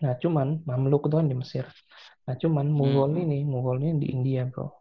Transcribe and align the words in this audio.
Nah, 0.00 0.16
cuman 0.16 0.64
Mamluk 0.64 1.08
itu 1.08 1.16
kan 1.20 1.28
di 1.28 1.36
Mesir. 1.36 1.68
Nah, 2.24 2.34
cuman 2.40 2.66
Mughal 2.72 3.16
Hmm. 3.16 3.24
ini, 3.28 3.38
Mughal 3.44 3.84
ini 3.84 4.00
di 4.00 4.08
India, 4.12 4.48
bro. 4.48 4.72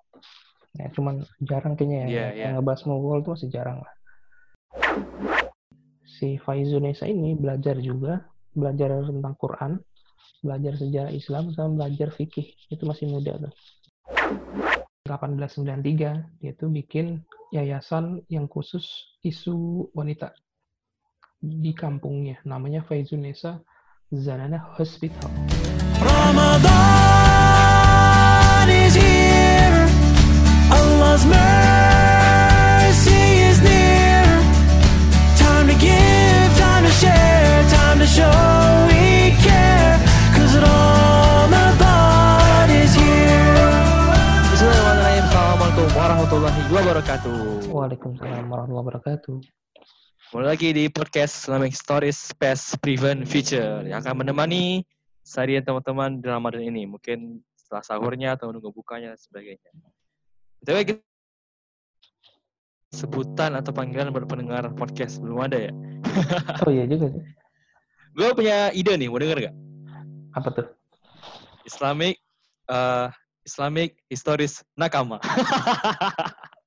Nah, 0.80 0.88
cuman 0.96 1.26
jarang 1.44 1.76
kayaknya 1.76 1.98
ya. 2.00 2.08
Iya, 2.08 2.28
yang 2.36 2.52
iya. 2.56 2.58
ngebahas 2.60 2.82
Mughal 2.88 3.20
tuh 3.26 3.32
masih 3.36 3.50
jarang 3.52 3.84
lah. 3.84 3.94
Si 6.08 6.40
Faizunesa 6.40 7.08
ini 7.08 7.36
belajar 7.36 7.80
juga, 7.80 8.28
belajar 8.56 9.04
tentang 9.08 9.36
Quran, 9.40 9.72
belajar 10.40 10.74
sejarah 10.80 11.12
Islam, 11.12 11.52
sama 11.52 11.84
belajar 11.84 12.12
fikih. 12.16 12.56
Itu 12.72 12.88
masih 12.88 13.12
muda 13.12 13.36
tuh. 13.40 13.54
1893, 15.10 16.38
dia 16.38 16.54
tuh 16.54 16.70
bikin 16.70 17.26
yayasan 17.50 18.22
yang 18.30 18.46
khusus 18.46 18.86
isu 19.26 19.90
wanita 19.98 20.32
di 21.42 21.74
kampungnya. 21.74 22.40
Namanya 22.46 22.86
Faizunesa 22.86 23.64
Zanana 24.10 24.58
Hospital. 24.74 25.30
Ramadan 26.02 26.66
is 28.66 28.98
here. 28.98 29.86
Allah's 30.74 31.22
mercy 31.30 33.46
is 33.46 33.62
near. 33.62 34.26
Time 35.38 35.70
to 35.70 35.78
give, 35.78 36.50
time 36.58 36.90
to 36.90 36.94
share, 36.98 37.62
time 37.70 38.02
to 38.02 38.10
show 38.10 38.34
we 38.90 39.38
care. 39.46 40.02
Cause 40.34 40.58
Ramadan 40.58 42.66
is 42.82 42.98
here. 42.98 43.70
Bismillahirrahmanirrahim. 44.58 45.30
Assalamualaikum 45.30 45.86
warahmatullahi 45.94 46.62
wabarakatuh. 46.74 47.70
Waalaikumsalam 47.70 48.50
warahmatullahi 48.50 48.90
wabarakatuh. 48.90 49.38
Mulai 50.30 50.54
lagi 50.54 50.70
di 50.78 50.86
podcast 50.94 51.42
Islamic 51.42 51.74
Stories 51.74 52.38
Past 52.38 52.78
Prevent 52.86 53.26
Future 53.26 53.82
yang 53.82 53.98
akan 53.98 54.22
menemani 54.22 54.86
seharian 55.26 55.66
teman-teman 55.66 56.22
di 56.22 56.30
Ramadan 56.30 56.62
ini. 56.62 56.86
Mungkin 56.86 57.42
setelah 57.58 57.82
sahurnya 57.82 58.38
atau 58.38 58.54
menunggu 58.54 58.70
bukanya 58.70 59.18
dan 59.18 59.18
sebagainya. 59.18 59.74
Tapi 60.62 60.86
kita 60.86 61.02
sebutan 62.94 63.58
atau 63.58 63.74
panggilan 63.74 64.14
buat 64.14 64.30
pendengar 64.30 64.70
podcast 64.78 65.18
belum 65.18 65.50
ada 65.50 65.58
ya. 65.58 65.74
Oh 66.62 66.70
iya 66.70 66.86
juga 66.86 67.10
sih. 67.10 67.26
Gue 68.14 68.30
punya 68.38 68.70
ide 68.70 69.02
nih, 69.02 69.10
mau 69.10 69.18
denger 69.18 69.50
gak? 69.50 69.56
Apa 70.38 70.48
tuh? 70.54 70.68
Islamic 71.66 72.22
eh, 72.70 73.08
Islamic 73.50 73.98
Historis 74.06 74.62
Nakama. 74.78 75.18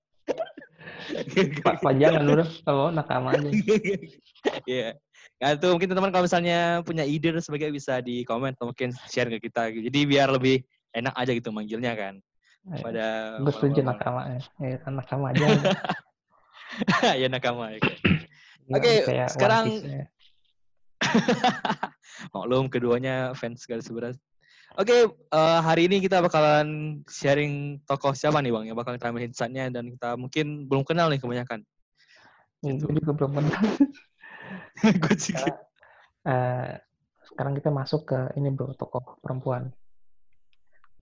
Pak 1.64 1.81
Pajangan 1.81 2.25
udah 2.25 2.48
kalau 2.64 2.86
nakama 2.91 3.34
aja. 3.36 3.48
Iya. 4.67 4.98
Nah, 5.39 5.55
itu 5.55 5.67
mungkin 5.70 5.86
teman-teman 5.91 6.11
kalau 6.14 6.25
misalnya 6.27 6.83
punya 6.83 7.06
ide 7.06 7.31
dan 7.31 7.42
sebagainya 7.42 7.75
bisa 7.75 7.95
di 8.03 8.27
komen 8.27 8.55
atau 8.58 8.70
mungkin 8.70 8.91
share 9.11 9.30
ke 9.30 9.39
kita. 9.39 9.70
Jadi 9.70 10.00
biar 10.06 10.30
lebih 10.34 10.62
enak 10.95 11.14
aja 11.14 11.30
gitu 11.34 11.50
manggilnya 11.55 11.95
kan. 11.95 12.14
Pada 12.62 13.39
Gue 13.42 13.50
setuju 13.55 13.83
nakama 13.83 14.39
ya. 14.39 14.41
Eh, 14.62 14.78
nakama 14.86 15.34
aja. 15.34 15.47
ya 17.23 17.27
nakama. 17.30 17.75
Oke. 17.75 17.95
Nggak 18.70 18.80
Oke, 18.83 18.92
kayak 19.06 19.27
One 19.27 19.34
sekarang- 19.34 19.69
ya. 19.83 20.05
Maklum 22.34 22.70
keduanya 22.70 23.34
fans 23.34 23.67
garis 23.67 23.91
beras. 23.91 24.17
Oke, 24.72 25.04
eh, 25.04 25.60
hari 25.60 25.84
ini 25.84 26.00
kita 26.00 26.24
bakalan 26.24 27.00
sharing 27.04 27.84
tokoh 27.84 28.16
siapa 28.16 28.40
nih 28.40 28.48
bang 28.56 28.64
yang 28.72 28.78
bakal 28.78 28.96
kita 28.96 29.12
ambil 29.12 29.28
insight-nya 29.28 29.68
dan 29.68 29.92
kita 29.92 30.16
mungkin 30.16 30.64
belum 30.64 30.80
kenal 30.88 31.12
nih 31.12 31.20
kebanyakan. 31.20 31.60
Gitu. 32.64 32.88
Gue 32.88 32.96
juga 33.04 33.12
belum 33.12 33.30
pernah. 33.36 33.60
Gue 34.96 35.14
juga. 35.20 35.52
Eh, 36.24 36.72
sekarang 37.28 37.52
kita 37.60 37.68
masuk 37.68 38.08
ke 38.08 38.18
ini 38.40 38.48
bro, 38.48 38.72
tokoh 38.72 39.20
perempuan. 39.20 39.68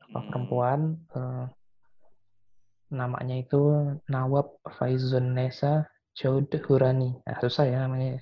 Tokoh 0.03 0.19
Hmm. 0.19 0.29
perempuan. 0.35 0.81
eh, 1.15 1.47
namanya 2.91 3.39
itu 3.39 3.63
Nawab 4.11 4.59
Faizun 4.67 5.31
Nesa 5.31 5.87
Chaud 6.19 6.51
Hurani. 6.67 7.23
Nah, 7.23 7.39
susah 7.39 7.71
ya 7.71 7.87
namanya. 7.87 8.19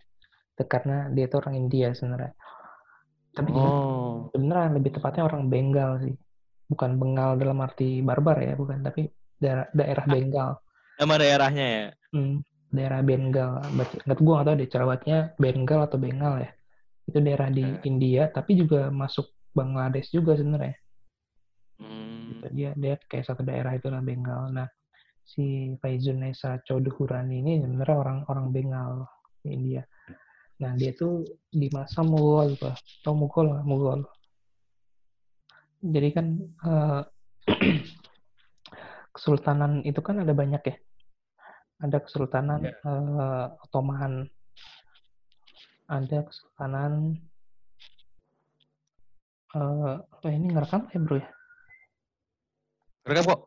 Itu 0.52 0.68
karena 0.68 1.08
dia 1.08 1.24
itu 1.24 1.40
orang 1.40 1.56
India 1.56 1.96
sebenarnya. 1.96 2.36
Tapi 3.38 3.50
Oh. 3.54 4.26
sebenarnya 4.34 4.74
lebih 4.74 4.90
tepatnya 4.98 5.22
orang 5.30 5.46
Bengal 5.46 6.02
sih. 6.02 6.14
Bukan 6.66 6.98
Bengal 6.98 7.38
dalam 7.38 7.62
arti 7.62 8.02
barbar 8.02 8.42
ya, 8.42 8.58
bukan. 8.58 8.82
Tapi 8.82 9.06
daerah, 9.38 9.70
daerah 9.70 10.04
Bengal. 10.04 10.50
Nama 10.98 11.14
daerahnya 11.14 11.66
ya. 11.70 11.86
Hmm, 12.10 12.42
daerah 12.68 13.00
Bengal. 13.06 13.62
Nggak 14.04 14.18
gue 14.18 14.32
nggak 14.34 14.46
tahu 14.50 14.56
deh 14.58 14.68
cerawatnya 14.68 15.18
Bengal 15.38 15.80
atau 15.86 15.98
Bengal 16.02 16.34
ya. 16.42 16.50
Itu 17.06 17.18
daerah 17.22 17.48
di 17.48 17.62
Eh. 17.64 17.86
India, 17.86 18.26
tapi 18.28 18.58
juga 18.58 18.90
masuk 18.90 19.30
Bangladesh 19.54 20.10
juga 20.10 20.34
sebenarnya. 20.34 20.76
Hmm. 21.78 22.42
Dia 22.50 22.74
dia 22.74 22.98
kayak 22.98 23.22
satu 23.24 23.46
daerah 23.46 23.78
itu 23.78 23.86
lah 23.88 24.02
Bengal. 24.02 24.50
Nah, 24.50 24.66
si 25.22 25.72
Faizun 25.78 26.20
Nesa 26.20 26.58
Chaudhurani 26.66 27.38
ini 27.38 27.62
sebenarnya 27.62 27.96
orang 27.96 28.18
orang 28.26 28.46
Bengal 28.50 29.06
di 29.40 29.54
India. 29.54 29.82
Nah, 30.58 30.74
dia 30.74 30.90
tuh 30.90 31.22
di 31.54 31.70
masa 31.70 32.02
Mughal, 32.02 32.58
Pak. 32.58 32.82
Tahu 33.06 33.14
Mughal 33.14 33.46
nggak? 33.54 33.66
Mughal. 33.66 34.00
Jadi 35.78 36.08
kan 36.10 36.26
eh, 36.42 37.02
kesultanan 39.14 39.86
itu 39.86 40.02
kan 40.02 40.18
ada 40.18 40.34
banyak 40.34 40.62
ya. 40.66 40.76
Ada 41.78 42.02
kesultanan 42.02 42.66
Ya. 42.66 42.74
eh, 42.74 43.46
Ottoman, 43.62 44.26
ada 45.86 46.18
kesultanan 46.26 47.16
eh 49.56 49.96
oh 49.96 50.28
ini 50.28 50.52
ngerekam 50.52 50.92
ya 50.92 50.98
bro 51.00 51.16
ya? 51.16 51.28
Rekam 53.08 53.24
kok. 53.32 53.40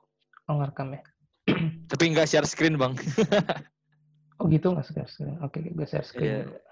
Oh 0.49 0.55
ngerekam 0.57 0.87
ya? 0.97 1.01
Tapi 1.91 2.03
nggak 2.15 2.25
share 2.31 2.47
screen 2.47 2.79
bang. 2.79 2.95
Oh 4.41 4.49
gitu 4.49 4.73
nggak 4.73 4.89
share 4.89 5.05
screen? 5.05 5.37
Oke, 5.45 5.61
gue 5.61 5.85
share 5.85 6.01
screen. 6.01 6.49
Iya. 6.49 6.70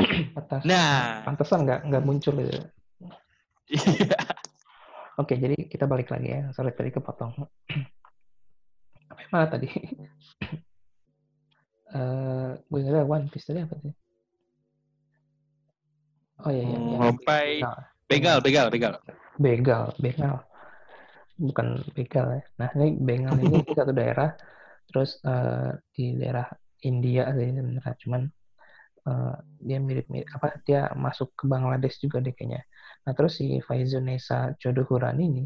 Pantas, 0.36 0.62
Nah. 0.64 1.22
pantesan 1.28 1.66
nggak 1.68 1.80
nggak 1.88 2.04
muncul. 2.04 2.34
Iya. 2.40 4.18
Oke, 5.20 5.36
jadi 5.36 5.56
kita 5.68 5.84
balik 5.84 6.08
lagi 6.08 6.32
ya. 6.32 6.48
Sorry 6.56 6.72
tadi 6.72 6.90
kepotong. 6.90 7.36
Apa 9.10 9.20
yang 9.20 9.32
mana 9.32 9.46
tadi? 9.50 9.68
Eh, 11.90 12.50
gue 12.70 12.78
nggak 12.86 13.02
One 13.02 13.26
Piece 13.34 13.50
tadi 13.50 13.66
apa 13.66 13.74
sih? 13.82 13.90
Oh 16.46 16.50
iya, 16.54 16.62
iya, 16.62 16.78
iya. 16.78 16.96
Sampai 17.02 17.46
Nah, 17.66 17.82
begal, 18.06 18.38
begal, 18.38 18.66
begal. 18.70 18.94
begal, 19.34 19.82
begal. 19.98 20.34
Bukan 21.34 21.82
begal 21.98 22.26
ya. 22.38 22.42
Nah, 22.62 22.70
ini 22.78 22.94
Bengal 22.94 23.34
ini 23.42 23.58
satu 23.74 23.90
daerah, 23.90 24.38
terus 24.86 25.18
eh, 25.26 25.82
di 25.90 26.14
daerah 26.14 26.46
India 26.86 27.26
sih 27.34 27.58
sebenarnya. 27.58 27.94
Cuman 28.06 28.22
eh, 29.06 29.36
dia 29.60 29.78
mirip-mirip 29.80 30.28
apa 30.36 30.60
dia 30.64 30.90
masuk 30.96 31.32
ke 31.36 31.44
Bangladesh 31.48 32.00
juga 32.00 32.20
deh 32.20 32.32
kayaknya. 32.32 32.64
Nah, 33.06 33.12
terus 33.16 33.40
si 33.40 33.60
Faizun 33.64 34.08
Nesa 34.08 34.52
Jodohuran 34.60 35.16
ini 35.20 35.44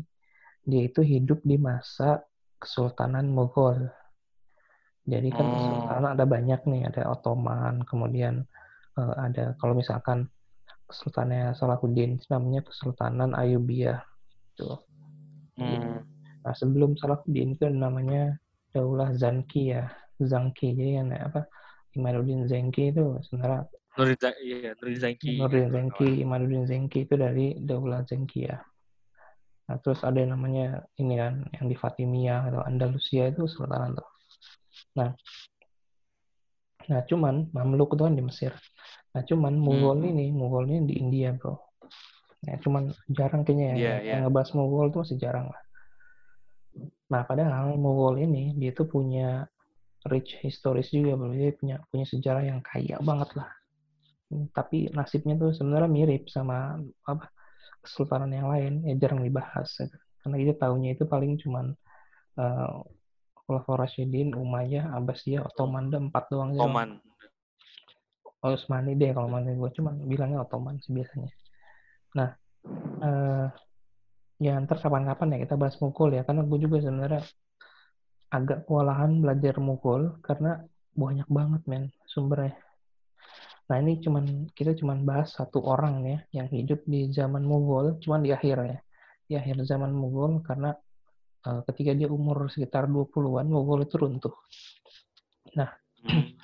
dia 0.65 0.82
itu 0.88 1.04
hidup 1.04 1.44
di 1.44 1.60
masa 1.60 2.25
Kesultanan 2.56 3.28
Mughal. 3.28 3.93
Jadi 5.04 5.28
kan 5.37 5.44
kesultanan 5.53 6.16
ada 6.16 6.25
banyak 6.25 6.60
nih, 6.64 6.82
ada 6.88 7.12
Ottoman, 7.12 7.84
kemudian 7.84 8.48
eh, 8.97 9.14
ada 9.20 9.53
kalau 9.60 9.76
misalkan 9.76 10.32
Kesultanannya 10.84 11.56
Salahuddin 11.56 12.20
itu 12.20 12.28
namanya 12.28 12.60
Kesultanan 12.64 13.32
Ayubiyah. 13.32 14.04
Tuh. 14.53 14.84
Hmm. 15.56 16.04
Nah, 16.44 16.54
sebelum 16.54 16.97
Salahuddin 17.00 17.56
itu 17.56 17.64
namanya 17.72 18.37
Daulah 18.76 19.16
Zanki 19.16 19.72
ya, 19.72 19.88
Zangki. 20.20 20.76
Jadi 20.76 21.00
yang 21.00 21.09
apa? 21.16 21.48
Imaduddin 21.94 22.50
Zenki 22.50 22.91
itu 22.91 23.19
sebenarnya 23.27 23.71
Nurdin, 23.94 24.19
Za- 24.19 24.38
iya, 24.43 24.75
Nurdin 24.75 24.99
Zaki. 24.99 25.32
Nurdin 25.38 25.69
Zenki, 25.71 26.09
Imaduddin 26.27 26.64
Zenki 26.67 26.99
itu 27.06 27.14
dari 27.14 27.55
Daulah 27.62 28.02
Zenki 28.02 28.50
ya. 28.50 28.58
Nah, 29.64 29.76
terus 29.81 30.02
ada 30.05 30.19
yang 30.20 30.37
namanya 30.37 30.85
ini 31.00 31.14
kan, 31.17 31.41
yang 31.55 31.67
di 31.70 31.76
Fatimiyah 31.79 32.50
atau 32.52 32.61
Andalusia 32.67 33.31
itu 33.32 33.49
sultanan 33.49 33.96
tuh. 33.96 34.08
Nah, 34.99 35.14
nah 36.91 37.00
cuman 37.06 37.49
Mamluk 37.55 37.97
itu 37.97 38.02
kan 38.05 38.14
di 38.19 38.20
Mesir. 38.26 38.52
Nah, 39.14 39.23
cuman 39.25 39.55
Mughal 39.56 40.05
Hmm. 40.05 40.11
ini, 40.11 40.26
Mughal 40.35 40.69
ini 40.69 40.90
di 40.90 40.94
India, 41.00 41.32
bro. 41.32 41.56
Nah, 42.44 42.61
cuman 42.61 42.93
jarang 43.08 43.40
kayaknya 43.47 43.67
ya, 43.73 43.75
Iya, 43.75 43.87
yang- 43.88 44.02
iya. 44.05 44.12
yang 44.19 44.20
ngebahas 44.29 44.50
Mughal 44.52 44.87
itu 44.90 44.99
masih 45.00 45.19
jarang 45.23 45.47
lah. 45.49 45.62
Nah, 47.08 47.23
padahal 47.25 47.79
Mughal 47.79 48.20
ini 48.20 48.52
dia 48.58 48.75
tuh 48.75 48.85
punya 48.90 49.47
rich 50.08 50.36
historis 50.44 50.92
juga, 50.92 51.16
bro. 51.16 51.32
Dia 51.32 51.52
punya 51.56 51.76
punya 51.88 52.06
sejarah 52.08 52.44
yang 52.44 52.60
kaya 52.60 53.00
banget 53.00 53.30
lah. 53.36 53.50
Hmm, 54.28 54.48
Tapi 54.52 54.92
nasibnya 54.92 55.36
tuh 55.40 55.52
sebenarnya 55.56 55.90
mirip 55.90 56.28
sama 56.28 56.80
apa 57.08 57.28
kesultanan 57.84 58.32
yang 58.32 58.48
lain, 58.48 58.84
ya 58.84 58.94
jarang 59.00 59.24
dibahas. 59.24 59.68
gitu. 59.76 59.96
Karena 60.24 60.36
kita 60.40 60.54
tahunya 60.68 60.90
itu 60.96 61.04
paling 61.04 61.36
cuman 61.40 61.72
eh 62.40 62.74
Khulafaur 63.44 63.84
Rasyidin, 63.84 64.32
Umayyah, 64.32 64.96
Abbasiyah, 64.96 65.44
Ottoman, 65.44 65.92
ada 65.92 66.00
empat 66.00 66.32
doang. 66.32 66.56
aja. 66.56 66.64
Oman. 66.64 66.96
Utsmani 68.44 68.92
deh 68.92 69.16
kalau 69.16 69.32
manggil 69.32 69.56
gue 69.56 69.70
cuman 69.80 70.04
bilangnya 70.04 70.44
Ottoman 70.44 70.76
sih 70.84 70.92
biasanya. 70.92 71.32
Nah, 72.12 72.28
eh, 73.00 73.46
ya 74.36 74.60
ntar 74.60 74.84
kapan-kapan 74.84 75.36
ya 75.36 75.38
kita 75.48 75.54
bahas 75.56 75.80
Mughal 75.80 76.12
ya 76.12 76.22
karena 76.28 76.44
gue 76.44 76.58
juga 76.60 76.76
sebenarnya 76.84 77.24
agak 78.31 78.65
kewalahan 78.69 79.21
belajar 79.21 79.59
Mughal 79.61 80.21
karena 80.25 80.62
banyak 80.94 81.29
banget 81.29 81.62
men 81.67 81.85
sumbernya. 82.06 82.55
Nah 83.65 83.76
ini 83.81 83.99
cuman 84.05 84.53
kita 84.53 84.76
cuman 84.76 85.09
bahas 85.09 85.32
satu 85.32 85.65
orang 85.65 86.05
ya 86.05 86.19
yang 86.43 86.49
hidup 86.53 86.85
di 86.85 87.09
zaman 87.11 87.43
Mughal, 87.43 87.97
cuman 87.99 88.21
di 88.21 88.31
akhir 88.31 88.56
ya, 88.61 88.79
di 89.25 89.35
akhir 89.41 89.65
zaman 89.65 89.91
Mughal 89.91 90.44
karena 90.44 90.71
eh, 91.49 91.61
ketika 91.73 91.93
dia 91.97 92.09
umur 92.12 92.49
sekitar 92.53 92.87
20-an 92.87 93.47
Mughal 93.49 93.88
itu 93.88 93.97
runtuh. 93.97 94.35
Hmm. 96.05 96.37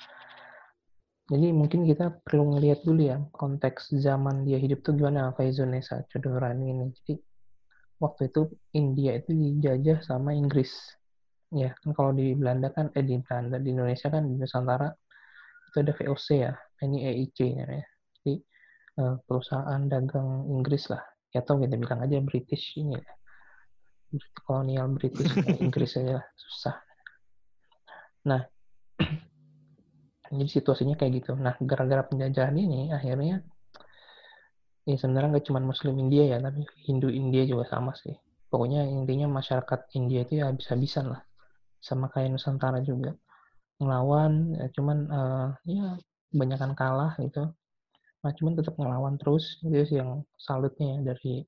Jadi 1.31 1.47
mungkin 1.55 1.87
kita 1.87 2.11
perlu 2.27 2.57
ngelihat 2.57 2.83
dulu 2.83 3.07
ya 3.07 3.23
konteks 3.31 3.95
zaman 3.95 4.43
dia 4.43 4.59
hidup 4.59 4.83
tuh 4.83 4.99
gimana 4.99 5.31
Faizul 5.31 5.71
Nisa 5.71 6.03
Chodorani 6.11 6.75
ini. 6.75 6.91
Jadi 6.91 7.13
waktu 8.03 8.27
itu 8.27 8.51
India 8.75 9.15
itu 9.15 9.31
dijajah 9.31 10.03
sama 10.03 10.35
Inggris. 10.35 10.73
Ya, 11.51 11.75
kan 11.83 11.91
kalau 11.91 12.11
di 12.15 12.31
Belanda 12.31 12.71
kan 12.71 12.87
eh 12.95 13.03
di 13.03 13.19
Belanda 13.19 13.59
di 13.59 13.75
Indonesia 13.75 14.07
kan 14.07 14.23
di 14.23 14.39
Nusantara 14.39 14.87
itu 15.67 15.77
ada 15.83 15.91
VOC 15.95 16.27
ya, 16.39 16.53
ini 16.83 16.97
EIC 17.03 17.37
namanya. 17.59 17.87
Jadi 18.15 18.33
eh, 18.99 19.15
perusahaan 19.27 19.81
dagang 19.91 20.47
Inggris 20.47 20.87
lah. 20.87 21.03
Ya 21.31 21.43
atau 21.43 21.59
kita 21.59 21.75
bilang 21.79 22.03
aja 22.03 22.19
British 22.23 22.75
ini 22.79 22.95
ya. 22.95 23.13
Kolonial 24.43 24.91
British 24.95 25.31
Inggris 25.63 25.95
aja 25.95 26.19
lah, 26.19 26.25
susah. 26.35 26.75
Nah, 28.27 28.43
jadi 30.35 30.51
situasinya 30.51 30.99
kayak 30.99 31.23
gitu. 31.23 31.31
Nah, 31.39 31.55
gara-gara 31.63 32.03
penjajahan 32.03 32.55
ini 32.55 32.91
akhirnya 32.91 33.39
ya 34.83 34.95
sebenarnya 34.97 35.37
nggak 35.37 35.45
cuma 35.47 35.63
Muslim 35.63 35.95
India 35.99 36.35
ya, 36.35 36.37
tapi 36.43 36.67
Hindu 36.83 37.07
India 37.07 37.47
juga 37.47 37.63
sama 37.67 37.95
sih. 37.95 38.15
Pokoknya 38.51 38.83
intinya 38.83 39.31
masyarakat 39.31 39.79
India 39.95 40.27
itu 40.27 40.43
ya 40.43 40.51
habis-habisan 40.51 41.07
lah, 41.15 41.23
sama 41.81 42.07
kayak 42.13 42.37
Nusantara 42.37 42.79
juga 42.85 43.17
ngelawan, 43.81 44.53
ya 44.55 44.67
cuman 44.77 44.97
eh, 45.09 45.47
ya 45.73 45.87
kebanyakan 46.31 46.71
kalah 46.77 47.11
gitu. 47.17 47.49
Nah, 48.21 48.31
cuman 48.37 48.53
tetap 48.53 48.77
ngelawan 48.77 49.17
terus, 49.17 49.57
itu 49.65 49.81
sih 49.89 49.97
yang 49.97 50.21
salutnya 50.37 50.95
ya 50.95 50.99
dari 51.13 51.41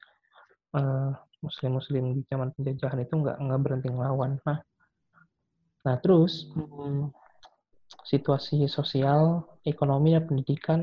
eh, 0.77 1.11
Muslim-Muslim 1.45 2.03
di 2.17 2.21
zaman 2.27 2.49
penjajahan 2.57 2.99
itu 3.05 3.13
nggak 3.21 3.37
nggak 3.37 3.61
berhenti 3.61 3.89
ngelawan. 3.93 4.41
Nah, 4.47 4.59
nah 5.85 5.95
terus 6.01 6.49
hmm, 6.57 7.13
situasi 8.07 8.65
sosial, 8.65 9.45
ekonomi, 9.67 10.17
dan 10.17 10.25
pendidikan 10.25 10.79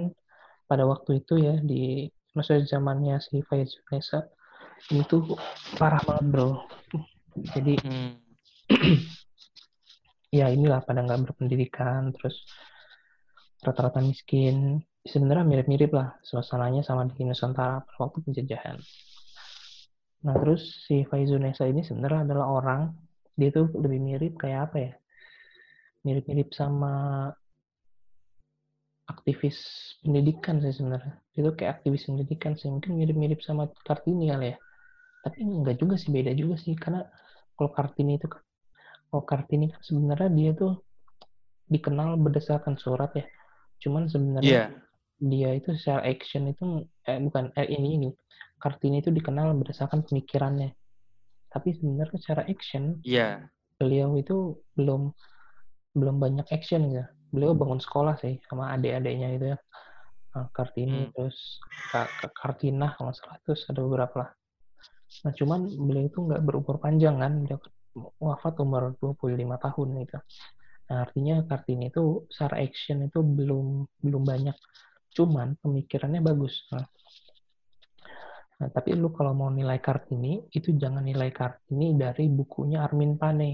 pada 0.70 0.86
waktu 0.86 1.24
itu 1.24 1.42
ya 1.42 1.58
di 1.58 2.06
masa 2.30 2.62
zamannya 2.62 3.18
si 3.18 3.42
Faiz 3.42 3.74
Nesa 3.90 4.22
ini 4.94 5.02
tuh 5.10 5.34
parah 5.76 6.00
banget 6.06 6.26
bro. 6.30 6.48
Jadi 7.56 7.74
Hmm. 7.82 8.14
ya 10.30 10.46
inilah 10.50 10.80
pada 10.86 11.02
nggak 11.02 11.30
berpendidikan, 11.30 12.14
terus 12.14 12.46
rata-rata 13.60 14.00
miskin. 14.00 14.80
Sebenarnya 15.00 15.44
mirip-mirip 15.48 15.90
lah 15.96 16.08
suasananya 16.20 16.84
sama 16.84 17.08
di 17.08 17.24
Nusantara 17.24 17.80
pada 17.84 17.98
waktu 18.04 18.18
penjajahan. 18.20 18.76
Nah 20.20 20.34
terus 20.36 20.84
si 20.84 21.08
Faizul 21.08 21.40
Nesa 21.40 21.64
ini 21.64 21.80
sebenarnya 21.80 22.28
adalah 22.28 22.46
orang 22.52 22.80
dia 23.32 23.48
tuh 23.48 23.72
lebih 23.72 24.00
mirip 24.00 24.32
kayak 24.36 24.60
apa 24.68 24.76
ya? 24.76 24.92
Mirip-mirip 26.04 26.52
sama 26.52 26.92
aktivis 29.08 29.56
pendidikan 30.04 30.60
sih 30.60 30.72
sebenarnya. 30.76 31.14
Itu 31.32 31.50
kayak 31.56 31.80
aktivis 31.80 32.04
pendidikan 32.08 32.52
sih. 32.60 32.68
Mungkin 32.68 32.92
mirip-mirip 33.00 33.40
sama 33.40 33.72
Kartini 33.88 34.28
kali 34.28 34.52
ya. 34.52 34.56
Tapi 35.24 35.38
enggak 35.44 35.76
juga 35.80 35.94
sih, 35.96 36.12
beda 36.12 36.32
juga 36.36 36.54
sih. 36.60 36.76
Karena 36.76 37.00
kalau 37.56 37.70
Kartini 37.72 38.20
itu 38.20 38.28
kan, 38.28 38.40
kalau 39.10 39.26
Kartini 39.26 39.66
kan 39.68 39.82
sebenarnya 39.82 40.30
dia 40.30 40.50
tuh 40.54 40.78
dikenal 41.66 42.14
berdasarkan 42.18 42.78
surat 42.78 43.10
ya. 43.14 43.26
Cuman 43.82 44.06
sebenarnya 44.06 44.46
Iya. 44.48 44.64
dia 45.20 45.50
itu 45.52 45.74
secara 45.76 46.06
action 46.06 46.48
itu 46.48 46.86
eh, 47.04 47.20
bukan 47.20 47.52
eh, 47.58 47.68
ini 47.68 47.98
ini 48.00 48.08
Kartini 48.56 49.02
itu 49.02 49.10
dikenal 49.10 49.52
berdasarkan 49.58 50.06
pemikirannya. 50.06 50.72
Tapi 51.50 51.74
sebenarnya 51.74 52.16
secara 52.22 52.42
action 52.46 53.02
Iya. 53.02 53.50
beliau 53.76 54.14
itu 54.14 54.58
belum 54.78 55.10
belum 55.98 56.16
banyak 56.22 56.46
action 56.54 56.90
ya. 56.94 57.10
Beliau 57.34 57.54
bangun 57.54 57.82
sekolah 57.82 58.18
sih 58.18 58.38
sama 58.46 58.74
adik-adiknya 58.74 59.28
itu 59.34 59.46
ya. 59.54 59.58
Nah, 60.30 60.46
Kartini 60.54 61.10
Hmm. 61.10 61.12
terus 61.14 61.58
Kak, 61.90 62.30
Kartina 62.38 62.94
kalau 62.94 63.10
nggak 63.10 63.18
salah 63.18 63.38
terus 63.42 63.66
ada 63.66 63.80
beberapa 63.82 64.14
lah. 64.22 64.30
Nah 65.26 65.32
cuman 65.34 65.66
beliau 65.66 66.06
itu 66.06 66.18
nggak 66.22 66.42
berumur 66.46 66.78
panjang 66.78 67.18
kan, 67.18 67.42
dia 67.42 67.58
wafat 67.96 68.54
umur 68.62 68.94
25 68.98 69.34
tahun 69.38 69.88
gitu. 70.06 70.18
Nah 70.90 70.98
artinya 71.06 71.34
Kartini 71.46 71.90
itu 71.90 72.26
secara 72.26 72.58
action 72.58 73.06
itu 73.06 73.22
belum 73.22 73.86
belum 74.02 74.22
banyak, 74.26 74.56
cuman 75.14 75.54
pemikirannya 75.62 76.18
bagus. 76.18 76.66
Nah, 76.74 76.86
nah, 78.58 78.68
tapi 78.74 78.98
lu 78.98 79.14
kalau 79.14 79.30
mau 79.34 79.50
nilai 79.54 79.78
Kartini 79.78 80.50
itu 80.50 80.74
jangan 80.74 81.06
nilai 81.06 81.30
Kartini 81.30 81.94
dari 81.94 82.26
bukunya 82.26 82.82
Armin 82.82 83.14
Pane 83.14 83.50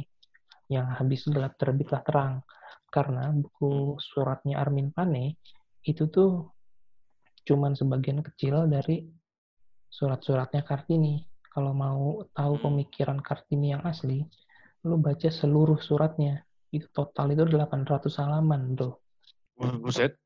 yang 0.73 0.91
habis 0.97 1.29
gelap 1.29 1.55
terbitlah 1.61 2.03
terang 2.03 2.43
karena 2.89 3.29
buku 3.31 4.01
suratnya 4.01 4.57
Armin 4.57 4.91
Pane 4.91 5.37
itu 5.85 6.09
tuh 6.09 6.57
cuman 7.47 7.79
sebagian 7.79 8.25
kecil 8.25 8.67
dari 8.67 9.07
surat-suratnya 9.87 10.67
Kartini. 10.67 11.36
Kalau 11.57 11.73
mau 11.73 12.21
tahu 12.37 12.61
Hmm. 12.61 12.65
pemikiran 12.69 13.17
Kartini 13.25 13.73
yang 13.73 13.81
asli, 13.89 14.21
lu 14.85 15.01
baca 15.01 15.33
seluruh 15.33 15.81
suratnya. 15.81 16.45
Itu 16.69 16.85
total 16.93 17.33
itu 17.33 17.49
800 17.49 18.21
halaman, 18.21 18.77
bro. 18.77 19.01
Buset. 19.57 20.21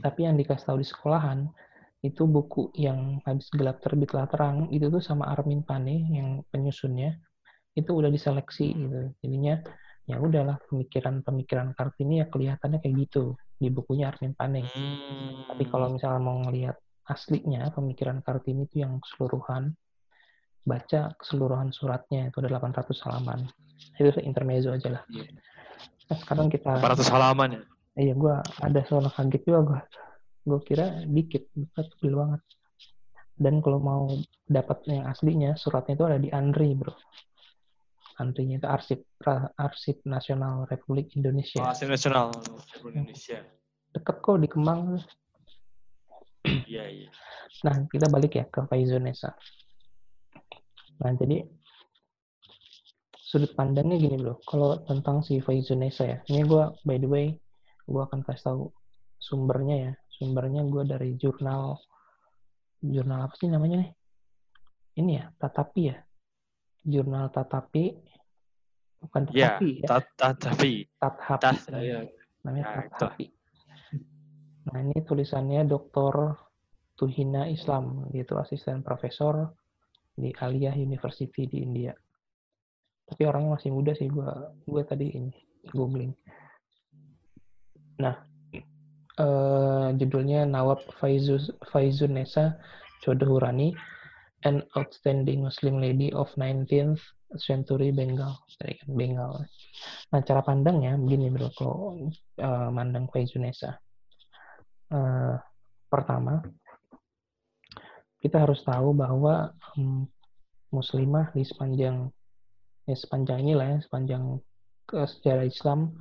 Tapi 0.00 0.24
yang 0.24 0.40
dikasih 0.40 0.64
tahu 0.64 0.80
di 0.80 0.88
sekolahan, 0.88 1.52
itu 2.00 2.24
buku 2.24 2.72
yang 2.80 3.20
habis 3.28 3.52
gelap 3.52 3.84
terbitlah 3.84 4.24
terang, 4.24 4.72
itu 4.72 4.88
tuh 4.88 5.04
sama 5.04 5.28
Armin 5.28 5.60
Pane 5.60 6.08
yang 6.08 6.40
penyusunnya, 6.48 7.20
itu 7.76 7.92
udah 7.92 8.08
diseleksi 8.08 8.72
gitu. 8.72 9.12
Jadinya 9.20 9.60
ya 10.08 10.16
udahlah 10.16 10.56
pemikiran-pemikiran 10.64 11.76
Kartini 11.76 12.24
ya 12.24 12.26
kelihatannya 12.32 12.80
kayak 12.80 12.96
gitu 13.04 13.36
di 13.60 13.68
bukunya 13.68 14.08
Armin 14.08 14.32
Pane. 14.32 14.64
Hmm. 14.64 15.44
Tapi 15.52 15.64
kalau 15.68 15.92
misalnya 15.92 16.24
mau 16.24 16.40
ngelihat 16.40 16.80
aslinya 17.04 17.68
pemikiran 17.76 18.24
Kartini 18.24 18.64
itu 18.64 18.80
yang 18.80 18.96
keseluruhan, 19.04 19.76
baca 20.64 21.12
keseluruhan 21.20 21.70
suratnya 21.70 22.32
itu 22.32 22.40
ada 22.40 22.58
800 22.58 22.90
halaman. 23.04 23.46
Itu 24.00 24.10
intermezzo 24.20 24.72
aja 24.72 24.98
lah. 24.98 25.02
Iya. 25.12 25.28
Nah, 26.04 26.16
sekarang 26.20 26.48
kita 26.52 26.70
400 26.84 27.14
halaman 27.16 27.48
ya. 27.56 27.62
iya 27.96 28.12
gue 28.12 28.34
ada 28.60 28.80
soal 28.84 29.08
kaget 29.08 29.42
juga 29.46 29.60
gue 29.64 29.80
gue 30.44 30.60
kira 30.68 30.86
dikit 31.08 31.48
bukan 31.56 31.84
tebel 31.88 32.12
banget 32.20 32.42
dan 33.40 33.54
kalau 33.64 33.80
mau 33.80 34.04
dapat 34.44 34.84
yang 34.84 35.08
aslinya 35.08 35.56
suratnya 35.56 35.96
itu 35.96 36.04
ada 36.04 36.18
di 36.20 36.28
Andri 36.28 36.76
bro 36.76 36.92
Andrinya 38.20 38.60
itu 38.60 38.68
arsip 38.68 39.00
arsip 39.56 40.04
nasional 40.04 40.68
Republik 40.68 41.16
Indonesia 41.16 41.64
Bahasa 41.64 41.88
nasional 41.88 42.30
Republik 42.76 42.94
Indonesia. 43.00 43.40
deket 43.96 44.16
kok 44.20 44.36
di 44.38 44.48
Kemang 44.50 45.00
Iya, 46.44 46.84
iya. 46.92 47.08
nah 47.64 47.80
kita 47.88 48.12
balik 48.12 48.36
ya 48.36 48.44
ke 48.44 48.60
Faizul 48.68 49.00
Nesa 49.00 49.32
nah 51.02 51.10
jadi 51.12 51.42
sudut 53.18 53.50
pandangnya 53.58 53.98
gini 53.98 54.14
bro 54.14 54.38
kalau 54.46 54.78
tentang 54.86 55.24
si 55.26 55.42
Faizul 55.42 55.82
Nesa 55.82 56.06
ya. 56.06 56.18
Ini 56.30 56.46
gue 56.46 56.64
by 56.86 56.96
the 57.02 57.08
way 57.10 57.26
gue 57.84 57.98
akan 57.98 58.22
kasih 58.22 58.44
tahu 58.46 58.62
sumbernya 59.18 59.76
ya. 59.76 59.92
Sumbernya 60.14 60.62
gue 60.62 60.82
dari 60.86 61.18
jurnal 61.18 61.74
jurnal 62.78 63.26
apa 63.26 63.34
sih 63.34 63.50
namanya 63.50 63.82
nih? 63.82 63.90
Ini 65.02 65.12
ya 65.18 65.24
Tatapi 65.34 65.82
ya. 65.90 65.96
Jurnal 66.86 67.34
Tatapi 67.34 67.84
bukan 69.02 69.22
Iya, 69.34 69.58
Tatapi 69.58 69.70
ya 69.82 69.86
ta- 69.90 70.14
ta- 70.14 70.38
tapi 70.38 70.86
Tathapi 70.94 71.42
tas 71.42 71.60
namanya. 71.68 72.06
ya. 72.06 72.54
Ya, 72.54 72.86
Tathapi 72.94 73.26
nah 74.64 74.80
ini 74.80 74.96
tulisannya 75.04 75.68
Dr. 75.68 76.40
Tuhina 76.96 77.44
Islam. 77.52 78.08
Dia 78.08 78.24
itu 78.24 78.32
asisten 78.40 78.80
profesor 78.80 79.52
di 80.14 80.30
Aliyah 80.30 80.78
University 80.78 81.46
di 81.50 81.62
India. 81.62 81.92
Tapi 83.04 83.22
orangnya 83.28 83.60
masih 83.60 83.70
muda 83.74 83.92
sih 83.92 84.08
gua 84.08 84.54
gua 84.64 84.82
tadi 84.86 85.12
ini 85.12 85.34
googling. 85.74 86.14
Nah 88.00 88.16
eh, 89.18 89.88
judulnya 89.98 90.48
Nawab 90.48 90.80
Faizuz 91.02 91.52
Faizun 91.68 92.16
Nesa 92.16 92.56
Chodhurani 93.04 93.76
an 94.44 94.64
outstanding 94.76 95.44
Muslim 95.44 95.80
lady 95.80 96.12
of 96.16 96.32
19th 96.40 97.02
century 97.36 97.92
Bengal. 97.92 98.38
Kan 98.56 98.90
Bengal. 98.96 99.44
Nah 100.14 100.20
cara 100.24 100.40
pandangnya 100.40 100.96
begini 100.96 101.28
bro 101.28 101.52
kalau 101.52 102.08
eh, 102.40 102.68
mandang 102.72 103.10
Faizun 103.12 103.44
Nesa 103.44 103.76
eh, 104.88 105.36
pertama 105.92 106.40
kita 108.24 108.48
harus 108.48 108.64
tahu 108.64 108.96
bahwa 108.96 109.52
em, 109.76 110.08
muslimah 110.72 111.36
di 111.36 111.44
sepanjang 111.44 112.08
ya 112.88 112.96
sepanjang 112.96 113.44
inilah 113.44 113.76
ya 113.76 113.78
sepanjang 113.84 114.40
ke 114.88 115.04
sejarah 115.04 115.44
Islam 115.44 115.92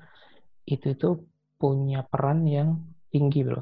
itu 0.63 0.95
itu 0.95 1.19
punya 1.59 2.07
peran 2.07 2.47
yang 2.47 2.79
tinggi 3.11 3.43
bro. 3.43 3.59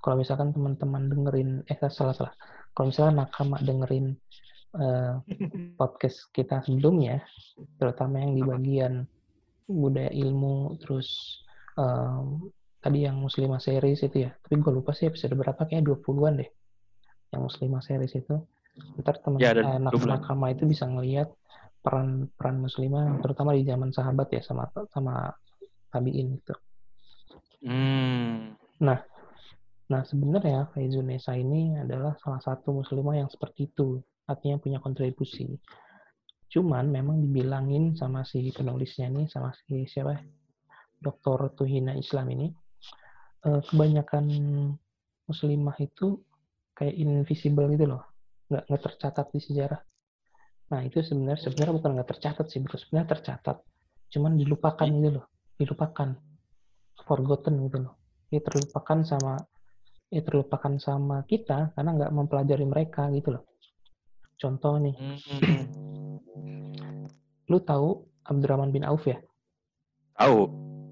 Kalau 0.00 0.16
misalkan 0.20 0.52
teman-teman 0.52 1.08
dengerin 1.08 1.50
eh 1.68 1.76
salah 1.88 2.12
salah. 2.12 2.34
Kalau 2.72 2.92
misalkan 2.92 3.16
nakama 3.20 3.56
dengerin 3.60 4.16
eh, 4.76 5.14
podcast 5.80 6.28
kita 6.32 6.60
sebelumnya, 6.64 7.24
terutama 7.80 8.24
yang 8.24 8.32
di 8.36 8.42
bagian 8.44 8.94
budaya 9.68 10.12
ilmu, 10.12 10.80
terus 10.80 11.40
em, 11.76 12.48
tadi 12.80 13.04
yang 13.04 13.20
muslimah 13.20 13.60
series 13.60 14.04
itu 14.04 14.28
ya. 14.28 14.30
Tapi 14.36 14.56
gue 14.56 14.72
lupa 14.72 14.96
sih 14.96 15.08
episode 15.08 15.36
berapa 15.36 15.60
kayaknya 15.68 15.92
20-an 15.92 16.34
deh. 16.40 16.50
Yang 17.30 17.42
muslimah 17.46 17.82
series 17.82 18.14
itu. 18.14 18.36
Ntar 18.98 19.18
teman 19.22 19.38
Ya, 19.38 19.50
ada 19.54 19.62
eh, 19.66 19.78
nak- 19.78 19.92
20-an. 19.94 20.20
nakama 20.20 20.46
itu 20.50 20.64
bisa 20.66 20.86
ngelihat 20.86 21.30
peran 21.80 22.28
peran 22.36 22.60
muslimah 22.60 23.18
terutama 23.24 23.56
di 23.56 23.64
zaman 23.64 23.88
sahabat 23.88 24.28
ya 24.30 24.42
sama 24.44 24.68
sama 24.92 25.32
tabiin 25.88 26.36
gitu. 26.38 26.54
Hmm. 27.64 28.54
Nah, 28.80 30.02
sebenarnya 30.06 30.70
Faizun 30.70 31.10
Nesa 31.10 31.34
ini 31.34 31.74
adalah 31.74 32.14
salah 32.22 32.38
satu 32.38 32.70
muslimah 32.70 33.18
yang 33.18 33.28
seperti 33.28 33.68
itu, 33.74 33.98
artinya 34.28 34.56
punya 34.62 34.78
kontribusi. 34.78 35.50
Cuman 36.46 36.90
memang 36.90 37.18
dibilangin 37.18 37.98
sama 37.98 38.22
si 38.22 38.54
penulisnya 38.54 39.10
nih, 39.10 39.26
sama 39.26 39.50
si 39.66 39.86
siapa? 39.86 40.14
Dr. 41.00 41.56
Tuhina 41.56 41.96
Islam 41.96 42.28
ini, 42.32 42.46
eh, 43.44 43.60
kebanyakan 43.66 44.24
muslimah 45.26 45.76
itu 45.80 46.20
kayak 46.80 46.96
invisible 46.96 47.68
gitu 47.76 47.84
loh, 47.84 48.08
nggak 48.48 48.64
nggak 48.72 48.82
tercatat 48.88 49.26
di 49.36 49.40
sejarah. 49.44 49.80
Nah, 50.72 50.80
itu 50.80 51.04
sebenarnya 51.04 51.44
sebenarnya 51.44 51.74
bukan 51.76 51.90
nggak 52.00 52.08
tercatat 52.16 52.46
sih, 52.48 52.64
bro. 52.64 52.80
Sebenarnya 52.80 53.08
tercatat, 53.20 53.56
cuman 54.16 54.32
dilupakan 54.40 54.88
gitu 54.88 55.10
loh, 55.20 55.26
dilupakan, 55.60 56.08
forgotten 57.04 57.54
gitu 57.68 57.78
loh. 57.84 58.00
Dia 58.32 58.40
terlupakan 58.40 59.04
sama 59.04 59.44
ya 60.10 60.24
terlupakan 60.24 60.74
sama 60.80 61.22
kita 61.28 61.76
karena 61.76 61.90
nggak 62.00 62.12
mempelajari 62.16 62.64
mereka 62.64 63.12
gitu 63.12 63.36
loh. 63.36 63.44
Contoh 64.40 64.80
nih, 64.80 64.96
Hmm. 64.96 65.68
lu 67.44 67.60
tahu 67.60 68.08
Abdurrahman 68.24 68.72
bin 68.72 68.88
Auf 68.88 69.04
ya? 69.04 69.20
Tahu. 70.16 70.38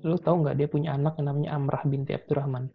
Lu 0.04 0.16
tahu 0.20 0.36
nggak 0.44 0.56
dia 0.60 0.68
punya 0.68 0.94
anak 0.94 1.16
yang 1.16 1.32
namanya 1.32 1.56
Amrah 1.56 1.82
binti 1.88 2.12
Abdurrahman? 2.12 2.68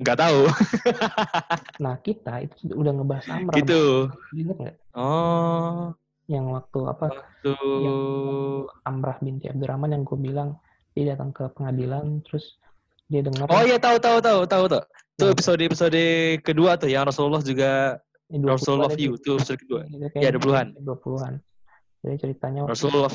Nggak 0.00 0.18
tahu. 0.18 0.40
Nah 1.84 1.96
kita 2.00 2.44
itu 2.44 2.72
udah 2.76 2.92
ngebahas 2.92 3.24
Amrah. 3.32 3.56
gitu. 3.56 4.08
Ingat 4.36 4.56
nggak? 4.60 4.76
Oh. 4.92 5.92
Yang 6.28 6.46
waktu 6.52 6.80
apa 6.86 7.06
Tuh. 7.40 8.68
Amrah 8.84 9.16
binti 9.18 9.48
Abdurrahman 9.48 9.96
yang 9.96 10.04
gue 10.04 10.18
bilang 10.18 10.60
dia 10.92 11.16
datang 11.16 11.32
ke 11.32 11.48
pengadilan 11.52 12.20
terus 12.22 12.60
dia 13.08 13.24
dengar 13.24 13.48
Oh 13.48 13.64
iya 13.64 13.80
tahu 13.80 13.96
tahu 13.96 14.20
tahu 14.20 14.40
tahu 14.44 14.64
tuh. 14.68 14.82
Itu 15.16 15.24
Yang- 15.24 15.34
episode 15.36 15.60
episode 15.64 16.02
kedua 16.44 16.76
tuh 16.76 16.88
yang 16.88 17.04
Rasulullah 17.04 17.40
juga 17.40 18.00
20-an 18.30 18.46
Rasulullah. 18.46 18.90
View 18.94 19.16
itu 19.18 19.30
episode 19.36 19.58
kedua. 19.58 19.80
Iya, 19.88 20.06
kayak 20.14 20.32
20-an. 20.38 20.66
20-an. 20.84 21.34
Jadi 22.00 22.14
ceritanya 22.16 22.60
waktu 22.64 22.72
Rasulullah 22.76 23.12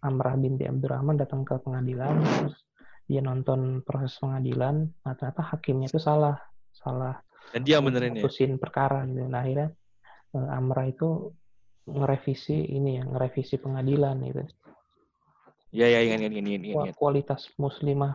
Amrah 0.00 0.34
binti 0.36 0.64
Abdurrahman 0.64 1.16
datang 1.16 1.44
ke 1.44 1.56
pengadilan, 1.60 2.20
terus 2.20 2.56
dia 3.10 3.18
nonton 3.18 3.82
proses 3.82 4.14
pengadilan, 4.22 4.86
nah 5.02 5.18
ternyata 5.18 5.42
hakimnya 5.42 5.90
itu 5.90 5.98
salah, 5.98 6.38
salah 6.70 7.18
dan 7.50 7.66
dia 7.66 7.82
benerin 7.82 8.14
ya. 8.14 8.22
putusin 8.22 8.54
perkara 8.62 9.02
gitu. 9.10 9.26
Nah 9.26 9.42
akhirnya 9.42 9.74
eh, 10.38 10.48
Amrah 10.54 10.86
itu 10.86 11.34
ngerevisi 11.90 12.70
ini 12.70 13.02
ya, 13.02 13.04
ngerevisi 13.10 13.58
pengadilan 13.58 14.14
gitu. 14.22 14.42
Iya 15.74 15.86
iya 15.90 16.00
ingat 16.06 16.30
ingat 16.30 16.44
ingat 16.46 16.62
ingat. 16.62 16.94
Kualitas 16.94 17.50
muslimah 17.58 18.14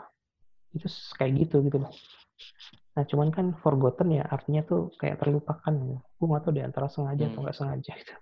itu 0.72 0.88
kayak 1.20 1.44
gitu 1.44 1.60
gitu 1.68 1.84
loh. 1.84 1.92
Nah 2.96 3.04
cuman 3.04 3.28
kan 3.36 3.52
forgotten 3.60 4.16
ya 4.16 4.24
artinya 4.32 4.64
tuh 4.64 4.96
kayak 4.96 5.20
terlupakan 5.20 5.76
gitu. 5.76 6.00
Gue 6.00 6.28
nggak 6.32 6.44
tahu 6.48 6.54
di 6.56 6.64
antara 6.64 6.88
sengaja 6.88 7.28
atau 7.28 7.44
Hmm. 7.44 7.44
nggak 7.44 7.58
sengaja 7.60 7.92
gitu. 8.00 8.16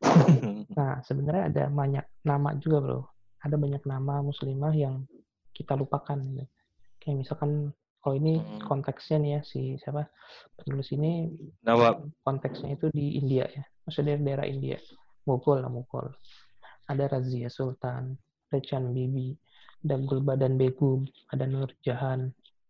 Nah, 0.72 1.04
sebenarnya 1.04 1.52
ada 1.52 1.64
banyak 1.68 2.04
nama 2.24 2.56
juga, 2.56 2.80
Bro. 2.80 3.00
Ada 3.44 3.56
banyak 3.60 3.82
nama 3.84 4.24
muslimah 4.24 4.72
yang 4.72 5.04
kita 5.52 5.76
lupakan. 5.76 6.18
Gitu. 6.18 6.46
Kayak 6.98 7.16
misalkan, 7.22 7.50
kalau 8.02 8.14
ini 8.18 8.40
Hmm. 8.40 8.60
konteksnya 8.66 9.16
nih 9.20 9.30
ya, 9.36 9.40
si 9.46 9.60
siapa 9.78 10.10
penulis 10.58 10.90
ini 10.90 11.30
Nawab. 11.62 12.08
konteksnya 12.26 12.74
itu 12.74 12.90
di 12.90 13.16
India 13.16 13.46
ya. 13.46 13.62
Maksudnya 13.86 14.18
dari 14.18 14.24
daerah 14.26 14.46
India. 14.46 14.78
Mughal 15.22 15.62
lah, 15.62 15.70
Mughal. 15.70 16.10
Ada 16.90 17.06
Razia 17.06 17.46
Sultan, 17.46 18.18
ada 18.50 18.58
Chan 18.58 18.90
Bibi, 18.90 19.38
ada 19.86 19.96
Gulbadan 19.98 20.58
Begum, 20.58 21.06
ada 21.30 21.46
Nur 21.46 21.70
Jahan, 21.80 22.26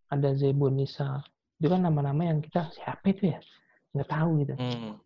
ada 0.08 0.36
Zebun 0.36 0.76
Nisa. 0.76 1.24
Itu 1.56 1.72
kan 1.72 1.80
nama-nama 1.80 2.28
yang 2.28 2.44
kita, 2.44 2.68
siapa 2.72 3.08
itu 3.08 3.32
ya? 3.32 3.40
Nggak 3.92 4.08
tahu 4.08 4.30
gitu 4.40 4.54
Hmm. 4.56 4.96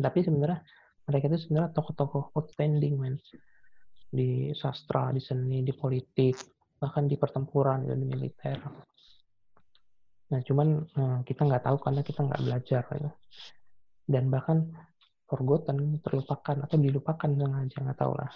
tapi 0.00 0.22
sebenarnya 0.22 0.62
mereka 1.04 1.26
itu 1.28 1.38
sebenarnya 1.44 1.74
tokoh-tokoh 1.74 2.30
outstanding 2.32 2.94
men 2.94 3.18
di 4.08 4.54
sastra 4.54 5.10
di 5.10 5.18
seni 5.18 5.60
di 5.60 5.74
politik 5.74 6.38
bahkan 6.80 7.04
di 7.04 7.20
pertempuran 7.20 7.84
dan 7.84 8.00
militer 8.02 8.56
nah 10.30 10.40
cuman 10.40 10.68
eh, 10.88 11.18
kita 11.28 11.44
nggak 11.44 11.64
tahu 11.68 11.76
karena 11.78 12.00
kita 12.06 12.20
nggak 12.24 12.42
belajar 12.42 12.82
ya. 12.96 13.12
dan 14.08 14.24
bahkan 14.32 14.58
forgotten 15.28 16.02
terlupakan 16.02 16.56
atau 16.66 16.76
dilupakan 16.80 17.30
sengaja 17.30 17.76
nggak 17.84 17.98
tahu 18.00 18.12
lah 18.16 18.32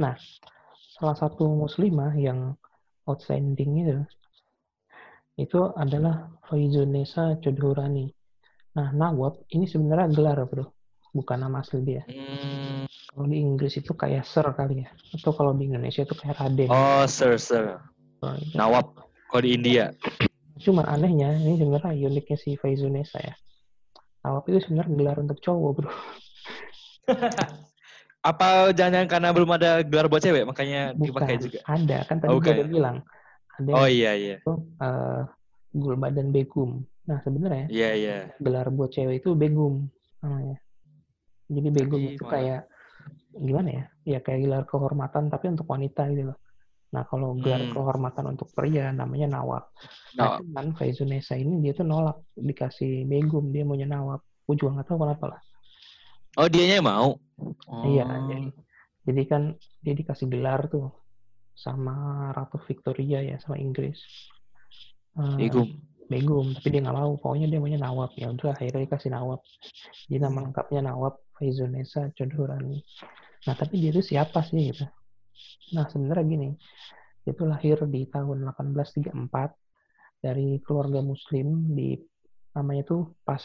nah 0.00 0.14
salah 0.96 1.16
satu 1.18 1.44
muslimah 1.44 2.16
yang 2.16 2.56
outstanding 3.04 3.84
itu 3.84 3.98
itu 5.36 5.60
adalah 5.76 6.32
Faizunesa 6.48 7.36
Chodhurani 7.44 8.16
Nah, 8.76 8.92
Nawab 8.92 9.48
ini 9.56 9.64
sebenarnya 9.64 10.12
gelar, 10.12 10.44
bro. 10.44 10.68
Bukan 11.16 11.40
nama 11.40 11.64
asli 11.64 11.80
dia. 11.80 12.04
Hmm. 12.04 12.84
Kalau 13.12 13.26
di 13.30 13.36
Inggris 13.38 13.74
itu 13.78 13.92
kayak 13.94 14.26
Sir 14.26 14.44
kali 14.52 14.82
ya. 14.84 14.88
Atau 15.14 15.32
kalau 15.32 15.52
di 15.54 15.70
Indonesia 15.70 16.02
itu 16.04 16.14
kayak 16.16 16.36
Raden. 16.42 16.68
Oh, 16.68 17.04
sir, 17.08 17.38
sir. 17.40 17.78
Nah, 18.20 18.36
itu. 18.36 18.54
Nawab. 18.58 18.98
Kalau 19.30 19.42
di 19.42 19.50
India. 19.56 19.92
Cuma 20.60 20.84
anehnya, 20.88 21.36
ini 21.36 21.60
sebenarnya 21.60 21.92
uniknya 22.08 22.36
si 22.40 22.56
Faizunesa 22.56 23.20
ya. 23.20 23.34
Nawab 24.24 24.42
itu 24.50 24.58
sebenarnya 24.66 24.94
gelar 24.96 25.16
untuk 25.22 25.38
cowok, 25.38 25.70
bro. 25.78 25.90
Apa 28.26 28.74
jangan 28.74 29.06
karena 29.06 29.30
belum 29.30 29.50
ada 29.54 29.86
gelar 29.86 30.10
buat 30.10 30.18
cewek 30.18 30.50
makanya 30.50 30.90
dipakai 30.98 31.38
Bukan. 31.38 31.44
juga? 31.46 31.58
Ada, 31.62 31.98
kan 32.10 32.16
tadi 32.18 32.30
bukan. 32.34 32.54
udah 32.58 32.66
bilang. 32.66 32.96
Ada 33.54 33.70
Oh 33.70 33.86
iya 33.86 34.12
iya. 34.18 34.36
itu 34.42 34.52
eh, 34.82 35.20
Gulbadan 35.70 36.34
Begum. 36.34 36.82
Nah, 37.06 37.22
sebenarnya 37.22 37.70
Iya 37.70 37.90
iya. 37.94 38.16
gelar 38.42 38.66
buat 38.74 38.90
cewek 38.90 39.22
itu 39.22 39.38
Begum 39.38 39.86
namanya. 40.18 40.58
Jadi 41.46 41.68
Begum 41.70 42.02
Jadi, 42.02 42.14
itu 42.18 42.24
mana? 42.26 42.32
kayak 42.34 42.60
gimana 43.38 43.68
ya? 43.70 43.84
Ya 44.04 44.18
kayak 44.20 44.40
gelar 44.42 44.64
kehormatan 44.64 45.28
tapi 45.28 45.52
untuk 45.52 45.66
wanita 45.66 46.08
gitu 46.10 46.32
loh. 46.32 46.38
Nah, 46.86 47.02
kalau 47.04 47.34
gelar 47.36 47.66
Hmm. 47.66 47.74
kehormatan 47.74 48.24
untuk 48.32 48.48
pria 48.54 48.94
namanya 48.94 49.26
Nawab. 49.38 49.68
Nah, 50.14 50.38
Nawab. 50.38 50.38
cuman 50.40 50.66
Faizunesa 50.78 51.34
ini 51.34 51.60
dia 51.60 51.74
tuh 51.74 51.84
nolak 51.84 52.22
dikasih 52.32 53.04
Begum, 53.04 53.50
dia 53.50 53.66
maunya 53.66 53.84
Nawab. 53.84 54.22
Gue 54.46 54.54
juga 54.54 54.80
nggak 54.80 54.86
tahu 54.88 54.98
kenapa 55.02 55.24
lah. 55.36 55.40
Oh 56.36 56.46
dianya 56.46 56.78
mau. 56.80 57.16
Iya, 57.84 58.06
Oh. 58.06 58.28
jadi, 58.30 58.48
jadi 59.04 59.22
kan 59.26 59.42
dia 59.82 59.94
dikasih 59.96 60.30
gelar 60.30 60.68
tuh 60.70 60.88
sama 61.52 62.28
Ratu 62.32 62.60
Victoria 62.62 63.20
ya, 63.20 63.36
sama 63.40 63.56
Inggris. 63.58 63.98
Eh, 65.16 65.48
Begum. 65.48 65.68
Begum, 66.06 66.54
tapi 66.54 66.70
dia 66.70 66.80
nggak 66.86 66.94
mau. 66.94 67.18
Pokoknya 67.18 67.50
dia 67.50 67.58
maunya 67.58 67.82
Nawab. 67.82 68.14
Ya 68.14 68.30
udah, 68.30 68.54
akhirnya 68.54 68.86
dikasih 68.86 69.10
Nawab. 69.10 69.42
Jadi 70.06 70.22
nama 70.22 70.38
lengkapnya 70.46 70.86
Nawab 70.86 71.18
Faizunesa 71.36 72.08
Chodhurani. 72.16 72.80
Nah, 73.46 73.54
tapi 73.54 73.78
dia 73.78 73.92
itu 73.92 74.02
siapa 74.02 74.40
sih 74.42 74.72
gitu? 74.72 74.84
Nah, 75.76 75.84
sebenarnya 75.86 76.24
gini. 76.24 76.48
Dia 77.22 77.32
itu 77.36 77.44
lahir 77.44 77.78
di 77.86 78.08
tahun 78.08 78.48
1834 78.56 79.12
dari 80.24 80.58
keluarga 80.64 81.04
muslim 81.04 81.76
di 81.76 81.94
namanya 82.56 82.82
tuh 82.88 83.14
Pas 83.22 83.42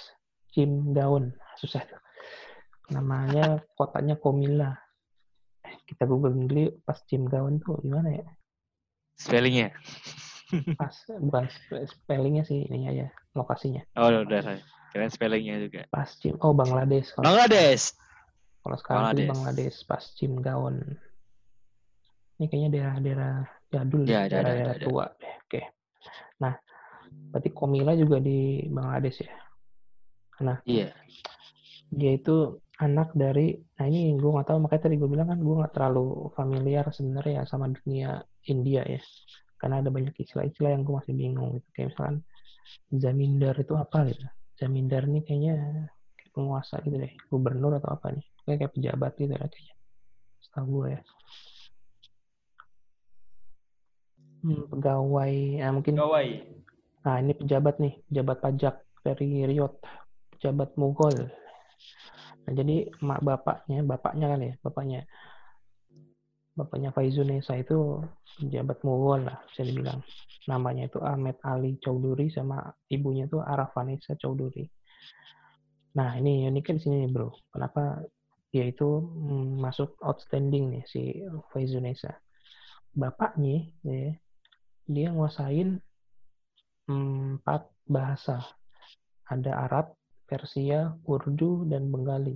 Jim 0.55 0.95
Daun. 0.95 1.35
Susah 1.59 1.83
tuh. 1.83 2.01
Namanya 2.95 3.59
kotanya 3.75 4.15
Komila. 4.15 4.71
Eh, 5.61 5.75
Kita 5.85 6.07
google 6.07 6.33
dulu 6.33 6.81
Pas 6.81 6.97
Jim 7.05 7.27
Daun 7.27 7.59
tuh 7.59 7.77
gimana 7.83 8.09
ya? 8.09 8.25
Spellingnya. 9.19 9.75
Pas 10.75 10.95
bukan 11.19 11.45
spe- 11.47 11.87
spellingnya 11.87 12.43
sih 12.43 12.67
ini 12.67 12.87
aja 12.89 13.07
lokasinya. 13.37 13.83
Oh 13.95 14.11
udah 14.11 14.41
saya. 14.43 14.61
Keren 14.91 15.09
spellingnya 15.09 15.57
juga. 15.63 15.81
Paschim. 15.87 16.35
Oh, 16.43 16.51
Bangladesh. 16.51 17.15
Kalau, 17.15 17.23
Bangladesh. 17.31 17.95
kalau 18.61 18.75
sekarang 18.77 18.99
Bangladesh. 19.07 19.29
Bangladesh, 19.31 19.77
Paschim 19.87 20.33
Gaon. 20.43 20.77
Ini 22.37 22.45
kayaknya 22.49 22.69
daerah-daerah 22.73 23.33
jadul, 23.71 24.03
Ya, 24.03 24.27
daerah-daerah 24.27 24.75
ada. 24.75 24.85
tua 24.85 25.05
deh. 25.15 25.33
Oke. 25.47 25.61
Nah, 26.43 26.55
Berarti 27.31 27.49
Komila 27.51 27.95
juga 27.95 28.19
di 28.19 28.67
Bangladesh 28.67 29.23
ya. 29.23 29.35
Nah, 30.43 30.59
Iya. 30.67 30.91
dia 31.91 32.11
itu 32.15 32.59
anak 32.79 33.11
dari, 33.13 33.55
nah 33.77 33.85
ini 33.87 34.15
gue 34.15 34.31
nggak 34.31 34.47
tahu 34.47 34.59
makanya 34.63 34.83
tadi 34.89 34.95
gue 34.95 35.09
bilang 35.11 35.27
kan 35.31 35.39
gue 35.39 35.55
nggak 35.59 35.73
terlalu 35.75 36.31
familiar 36.33 36.87
sebenarnya 36.91 37.43
ya 37.43 37.43
sama 37.47 37.67
dunia 37.71 38.19
India 38.47 38.83
ya. 38.83 38.99
Karena 39.59 39.79
ada 39.83 39.91
banyak 39.91 40.15
istilah-istilah 40.17 40.71
yang 40.75 40.83
gue 40.87 40.95
masih 40.97 41.13
bingung 41.13 41.59
gitu. 41.59 41.67
Kayak 41.71 41.87
misalkan 41.93 42.15
zamindar 42.95 43.55
itu 43.59 43.73
apa 43.75 43.97
gitu. 44.07 44.25
Zamindar 44.61 45.09
ini 45.09 45.25
kayaknya 45.25 45.89
kayak 46.13 46.31
penguasa 46.37 46.77
gitu 46.85 47.01
deh, 47.01 47.09
gubernur 47.33 47.81
atau 47.81 47.97
apa 47.97 48.13
nih. 48.13 48.25
Kayak 48.45 48.57
kayak 48.61 48.73
pejabat 48.77 49.11
gitu 49.17 49.33
ya 49.33 49.41
kayaknya. 49.49 49.75
Setahu 50.37 50.65
gue 50.69 50.87
ya. 50.93 51.01
Hmm, 54.41 54.65
pegawai, 54.69 55.33
nah 55.61 55.71
mungkin 55.73 55.97
Gawai. 55.97 56.29
Nah, 57.01 57.17
ini 57.17 57.33
pejabat 57.33 57.81
nih, 57.81 57.93
pejabat 58.09 58.37
pajak 58.41 58.75
dari 59.01 59.49
Riot, 59.49 59.81
pejabat 60.37 60.77
Mughal. 60.77 61.29
Nah, 62.45 62.53
jadi 62.53 62.89
mak 63.01 63.25
bapaknya, 63.25 63.81
bapaknya 63.81 64.25
kan 64.29 64.39
ya, 64.41 64.53
bapaknya. 64.61 65.01
Bapaknya 66.53 66.89
Faizunesa 66.93 67.57
itu 67.57 68.05
pejabat 68.37 68.85
Mughal 68.85 69.25
lah, 69.25 69.37
bisa 69.49 69.65
dibilang. 69.65 70.05
Namanya 70.49 70.89
itu 70.89 70.97
Ahmed 71.01 71.37
Ali 71.45 71.77
Chowdhury 71.77 72.33
sama 72.33 72.73
ibunya 72.89 73.29
itu 73.29 73.37
Arafanesa 73.37 74.17
Chowdhury. 74.17 74.65
Nah, 75.91 76.15
ini 76.15 76.47
uniknya 76.47 76.77
di 76.77 76.81
sini 76.81 76.95
nih, 77.05 77.11
Bro. 77.11 77.29
Kenapa 77.51 77.99
dia 78.51 78.65
itu 78.67 78.89
mm, 79.03 79.59
masuk 79.59 79.99
outstanding 80.01 80.71
nih 80.71 80.83
si 80.87 81.01
Faizunesa. 81.51 82.15
Bapaknya 82.91 83.71
ya, 83.83 84.11
dia 84.87 85.07
nguasain 85.11 85.79
empat 86.87 87.71
bahasa. 87.87 88.43
Ada 89.31 89.67
Arab, 89.67 89.95
Persia, 90.27 90.91
Urdu, 91.07 91.63
dan 91.67 91.87
Bengali. 91.87 92.35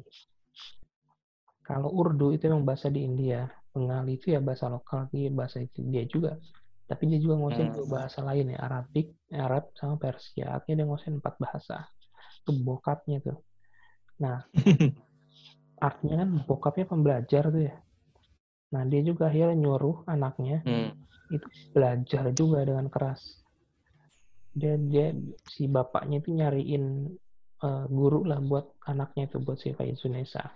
Kalau 1.65 1.91
Urdu 1.91 2.31
itu 2.31 2.47
memang 2.47 2.63
bahasa 2.63 2.88
di 2.88 3.03
India. 3.03 3.51
Bengali 3.75 4.15
itu 4.15 4.31
ya 4.31 4.39
bahasa 4.39 4.71
lokal, 4.71 5.12
dia 5.12 5.27
bahasa 5.27 5.59
dia 5.75 6.07
juga. 6.07 6.39
Tapi 6.86 7.04
dia 7.10 7.18
juga 7.18 7.42
nguasain 7.42 7.74
Hmm. 7.74 7.77
dua 7.82 7.88
bahasa 7.89 8.22
lain 8.22 8.54
ya, 8.54 8.60
Arabik, 8.62 9.10
Arab 9.34 9.74
sama 9.74 9.98
Persia. 9.98 10.54
Artinya 10.54 10.82
dia 10.82 10.88
nguasain 10.88 11.18
empat 11.18 11.36
bahasa. 11.42 11.89
Itu 12.46 12.54
bokapnya 12.62 13.18
tuh. 13.25 13.42
Nah, 14.22 14.46
artinya 15.88 16.15
kan 16.24 16.30
bokapnya 16.46 16.86
pembelajar 16.86 17.50
tuh 17.50 17.63
ya. 17.65 17.75
Nah, 18.74 18.84
dia 18.86 19.01
juga 19.01 19.34
akhirnya 19.34 19.58
nyuruh 19.58 20.06
anaknya 20.06 20.62
Hmm. 20.62 20.94
itu 21.34 21.48
belajar 21.74 22.30
juga 22.38 22.62
dengan 22.62 22.86
keras. 22.86 23.42
Dia 24.54 24.77
dia 24.77 25.12
si 25.50 25.65
bapaknya 25.65 26.22
itu 26.22 26.30
nyariin 26.32 26.86
eh, 27.65 27.86
guru 27.89 28.30
lah 28.30 28.38
buat 28.46 28.77
anaknya 28.86 29.25
itu 29.32 29.42
buat 29.42 29.58
si 29.58 29.74
Faizunesa 29.74 30.54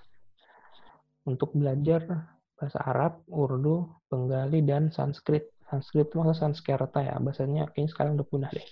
untuk 1.26 1.52
belajar 1.58 2.06
bahasa 2.56 2.80
Arab, 2.84 3.24
Urdu, 3.28 3.88
Bengali 4.12 4.62
dan 4.62 4.92
Sanskrit. 4.92 5.48
Sanskrit 5.70 6.10
itu 6.10 6.18
maksudnya 6.18 6.50
Sanskerta 6.50 7.00
ya, 7.06 7.16
bahasanya 7.22 7.70
kayaknya 7.70 7.90
sekarang 7.94 8.12
udah 8.18 8.28
punah 8.28 8.50
deh. 8.50 8.68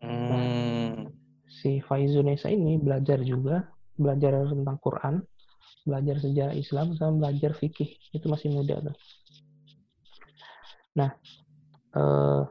Hmm. 0.00 1.12
Si 1.46 1.84
Faizunesa 1.84 2.48
ini 2.48 2.80
belajar 2.80 3.20
juga, 3.20 3.68
belajar 3.92 4.48
tentang 4.48 4.76
Quran, 4.80 5.14
belajar 5.84 6.16
sejarah 6.24 6.56
Islam, 6.56 6.96
sama 6.96 7.28
belajar 7.28 7.52
fikih. 7.52 7.92
Itu 8.16 8.32
masih 8.32 8.56
muda 8.56 8.80
tuh. 8.80 8.96
Nah, 10.96 11.12
eh, 11.92 12.42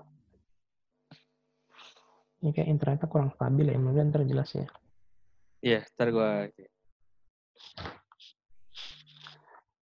ini 2.45 2.49
kayak 2.53 2.69
internetnya 2.69 3.09
kurang 3.09 3.33
stabil 3.33 3.73
ya, 3.73 3.77
mudah-mudahan 3.81 4.09
ntar 4.13 4.23
jelas 4.29 4.49
ya. 4.53 4.69
Iya, 5.65 5.81
ntar 5.97 6.13
gua 6.13 6.45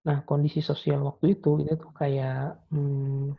Nah, 0.03 0.19
kondisi 0.27 0.59
sosial 0.59 0.99
waktu 1.07 1.39
itu, 1.39 1.63
itu 1.63 1.79
tuh 1.79 1.91
kayak 1.95 2.59
hmm, 2.71 3.35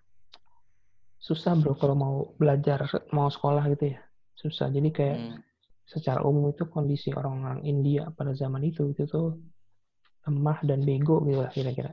susah 1.24 1.56
bro 1.56 1.72
kalau 1.72 1.96
mau 1.96 2.14
belajar, 2.36 2.84
mau 3.16 3.32
sekolah 3.32 3.64
gitu 3.72 3.96
ya. 3.96 4.00
Susah. 4.36 4.68
Jadi 4.68 4.92
kayak 4.92 5.18
Hmm. 5.24 5.40
secara 5.88 6.20
umum 6.24 6.52
itu 6.52 6.68
kondisi 6.68 7.08
orang-orang 7.16 7.64
India 7.64 8.12
pada 8.12 8.36
zaman 8.36 8.60
itu, 8.64 8.92
itu 8.92 9.08
tuh 9.08 9.40
lemah 10.28 10.60
dan 10.64 10.84
bego 10.84 11.24
gitu 11.24 11.40
lah 11.40 11.52
kira-kira. 11.52 11.92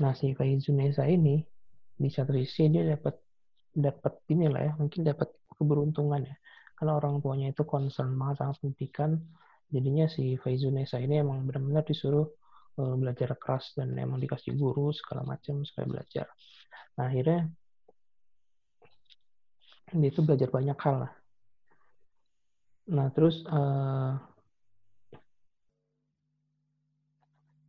Nah, 0.00 0.12
si 0.12 0.36
Faizunesa 0.36 1.08
ini, 1.08 1.40
di 1.96 2.08
satu 2.12 2.36
sisi 2.36 2.68
dia 2.68 2.84
dapat 2.84 3.16
dapat 3.72 4.12
inilah 4.32 4.60
ya, 4.68 4.72
mungkin 4.76 5.00
dapat 5.04 5.32
keberuntungan 5.56 6.28
ya. 6.28 6.36
Karena 6.76 6.92
orang 7.00 7.24
tuanya 7.24 7.52
itu 7.52 7.64
concern 7.64 8.12
banget 8.20 8.44
sama 8.44 8.52
pendidikan, 8.60 9.16
jadinya 9.72 10.04
si 10.12 10.36
Faizunesa 10.36 11.00
ini 11.00 11.24
emang 11.24 11.48
benar-benar 11.48 11.88
disuruh 11.88 12.28
eh, 12.76 12.94
belajar 13.00 13.32
keras 13.40 13.72
dan 13.76 13.96
emang 13.96 14.20
dikasih 14.20 14.52
guru 14.56 14.92
segala 14.92 15.24
macam 15.24 15.64
supaya 15.64 15.88
belajar. 15.88 16.26
Nah, 17.00 17.08
akhirnya 17.08 17.48
dia 19.94 20.08
itu 20.10 20.20
belajar 20.22 20.50
banyak 20.50 20.78
hal 20.82 20.96
lah. 21.06 21.12
Nah, 22.86 23.06
terus 23.14 23.42
eh, 23.46 24.12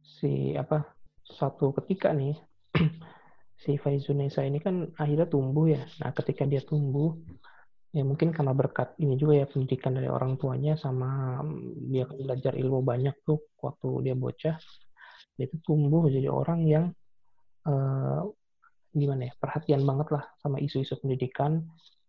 si 0.01 0.53
apa 0.57 0.97
suatu 1.21 1.73
ketika 1.81 2.13
nih 2.13 2.33
si 3.63 3.77
Faizunesa 3.77 4.41
ini 4.45 4.57
kan 4.57 4.89
akhirnya 4.97 5.29
tumbuh 5.29 5.69
ya. 5.69 5.81
Nah, 6.01 6.13
ketika 6.13 6.45
dia 6.49 6.61
tumbuh 6.65 7.13
ya 7.95 8.03
mungkin 8.05 8.29
karena 8.35 8.53
berkat 8.53 8.93
ini 9.01 9.15
juga 9.17 9.41
ya 9.41 9.45
pendidikan 9.49 9.95
dari 9.95 10.09
orang 10.11 10.35
tuanya 10.37 10.75
sama 10.77 11.41
mm, 11.41 11.89
dia 11.89 12.03
kan 12.05 12.17
belajar 12.19 12.53
ilmu 12.53 12.83
banyak 12.83 13.15
tuh 13.23 13.39
waktu 13.63 13.89
dia 14.05 14.15
bocah 14.17 14.55
dia 15.37 15.45
itu 15.47 15.57
tumbuh 15.63 16.05
jadi 16.11 16.27
orang 16.29 16.67
yang 16.67 16.85
eh, 17.65 18.21
gimana 18.93 19.31
ya 19.31 19.33
perhatian 19.39 19.81
banget 19.87 20.07
lah 20.13 20.23
sama 20.41 20.57
isu-isu 20.59 20.99
pendidikan 20.99 21.63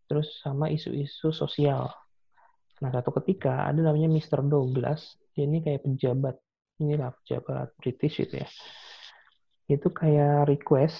terus 0.09 0.41
sama 0.41 0.73
isu-isu 0.73 1.31
sosial 1.31 1.93
nah 2.81 2.91
satu 2.91 3.11
ketika 3.23 3.69
ada 3.69 3.85
namanya 3.85 4.09
Mr. 4.09 4.41
Douglas 4.43 5.19
dia 5.35 5.45
ini 5.45 5.61
kayak 5.61 5.85
pejabat 5.85 6.37
inilah 6.79 7.11
pejabat 7.23 7.75
British 7.77 8.23
gitu 8.23 8.39
ya 8.39 8.49
itu 9.69 9.89
kayak 9.93 10.49
request 10.49 10.97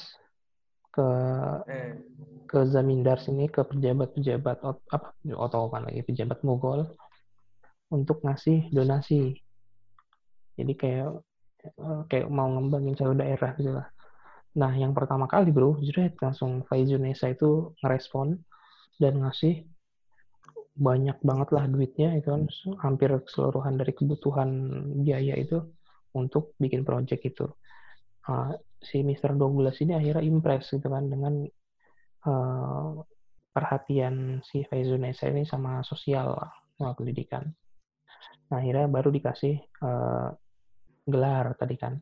ke 0.93 1.09
Eh. 1.69 1.95
ke 2.49 2.65
zamindar 2.65 3.21
sini 3.21 3.47
ke 3.47 3.61
pejabat-pejabat 3.61 4.59
ot- 4.65 4.89
apa 4.89 5.13
atau 5.23 5.69
kan 5.69 5.85
lagi 5.85 6.01
pejabat 6.03 6.41
Mughal 6.43 6.91
untuk 7.89 8.21
ngasih 8.25 8.69
donasi 8.73 9.37
jadi 10.59 10.73
kayak 10.75 11.09
eh, 11.65 12.01
kayak 12.11 12.27
mau 12.33 12.49
ngembangin 12.51 12.97
satu 12.99 13.15
daerah 13.15 13.53
gitu 13.55 13.73
lah 13.77 13.89
nah 14.59 14.73
yang 14.75 14.91
pertama 14.97 15.31
kali 15.31 15.55
bro 15.55 15.79
jujur 15.79 16.09
langsung 16.19 16.67
Faizunesa 16.67 17.31
itu 17.31 17.77
ngerespon 17.85 18.35
dan 18.99 19.23
ngasih 19.23 19.65
banyak 20.79 21.19
banget 21.23 21.49
lah 21.51 21.65
duitnya 21.67 22.15
itu 22.19 22.29
kan 22.31 22.43
hampir 22.83 23.11
keseluruhan 23.11 23.75
dari 23.79 23.91
kebutuhan 23.95 24.51
biaya 25.03 25.35
itu 25.35 25.59
untuk 26.15 26.55
bikin 26.59 26.87
project 26.87 27.23
itu 27.27 27.47
Ah, 28.29 28.53
si 28.77 29.01
Mr. 29.01 29.33
Douglas 29.41 29.81
ini 29.81 29.97
akhirnya 29.97 30.21
impress 30.21 30.69
gitu 30.77 30.93
kan 30.93 31.09
dengan 31.09 31.49
eh, 32.29 32.91
perhatian 33.57 34.45
si 34.45 34.69
Faizunesa 34.69 35.33
ini 35.33 35.49
sama 35.49 35.81
sosial 35.81 36.37
sama 36.77 36.93
pendidikan. 36.93 37.49
Nah, 38.53 38.61
akhirnya 38.61 38.87
baru 38.93 39.09
dikasih 39.09 39.57
eh, 39.65 40.29
gelar 41.09 41.57
tadi 41.57 41.77
kan 41.81 41.97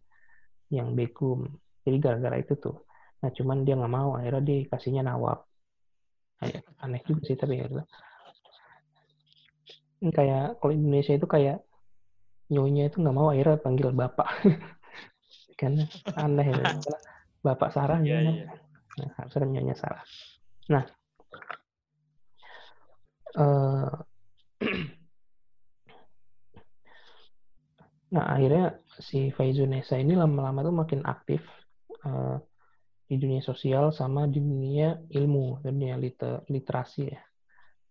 yang 0.74 0.98
begum. 0.98 1.46
Jadi 1.86 1.96
gara-gara 2.02 2.42
itu 2.42 2.58
tuh. 2.58 2.82
Nah, 3.22 3.30
cuman 3.30 3.62
dia 3.62 3.78
nggak 3.78 3.94
mau, 3.94 4.18
akhirnya 4.18 4.42
dikasihnya 4.42 5.06
nawab. 5.06 5.45
Ya, 6.44 6.60
aneh 6.84 7.00
juga 7.08 7.24
sih 7.24 7.36
tapi 7.38 7.56
ya. 7.56 7.64
gitu. 7.64 7.80
Ini 10.04 10.12
kayak 10.12 10.60
kalau 10.60 10.72
Indonesia 10.76 11.16
itu 11.16 11.24
kayak 11.24 11.64
nyonya 12.52 12.92
itu 12.92 13.00
nggak 13.00 13.16
mau 13.16 13.32
akhirnya 13.32 13.58
panggil 13.58 13.90
bapak. 13.96 14.28
kan 15.60 15.72
aneh 16.14 16.48
ya. 16.52 16.64
Bapak 17.46 17.70
Sarah 17.70 18.02
gimana? 18.02 18.34
iya. 18.34 18.50
Nah, 18.98 19.10
harusnya 19.22 19.46
nyonya 19.46 19.78
Sarah. 19.78 20.02
Nah, 20.66 20.82
eh, 23.38 23.90
nah 28.14 28.24
akhirnya 28.34 28.82
si 28.98 29.30
Faizunesa 29.30 29.94
ini 29.94 30.18
lama-lama 30.18 30.66
tuh 30.66 30.74
makin 30.74 31.06
aktif 31.06 31.38
eh, 32.02 32.36
di 33.06 33.16
dunia 33.22 33.38
sosial 33.38 33.94
sama 33.94 34.26
di 34.26 34.42
dunia 34.42 34.98
ilmu, 35.14 35.62
dunia 35.62 35.94
liter- 35.94 36.42
literasi 36.50 37.02
ya, 37.06 37.22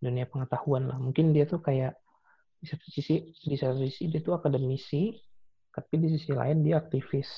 dunia 0.04 0.28
pengetahuan 0.28 0.92
lah. 0.92 0.98
Mungkin 1.00 1.32
dia 1.32 1.48
tuh 1.48 1.64
kayak 1.64 1.96
di 2.60 2.66
satu 2.68 2.88
sisi 2.92 3.32
di 3.32 3.56
satu 3.56 3.80
sisi 3.88 4.12
dia 4.12 4.20
tuh 4.20 4.36
akademisi, 4.36 5.16
tapi 5.72 5.94
di 6.04 6.08
sisi 6.12 6.36
lain 6.36 6.68
dia 6.68 6.84
aktivis, 6.84 7.32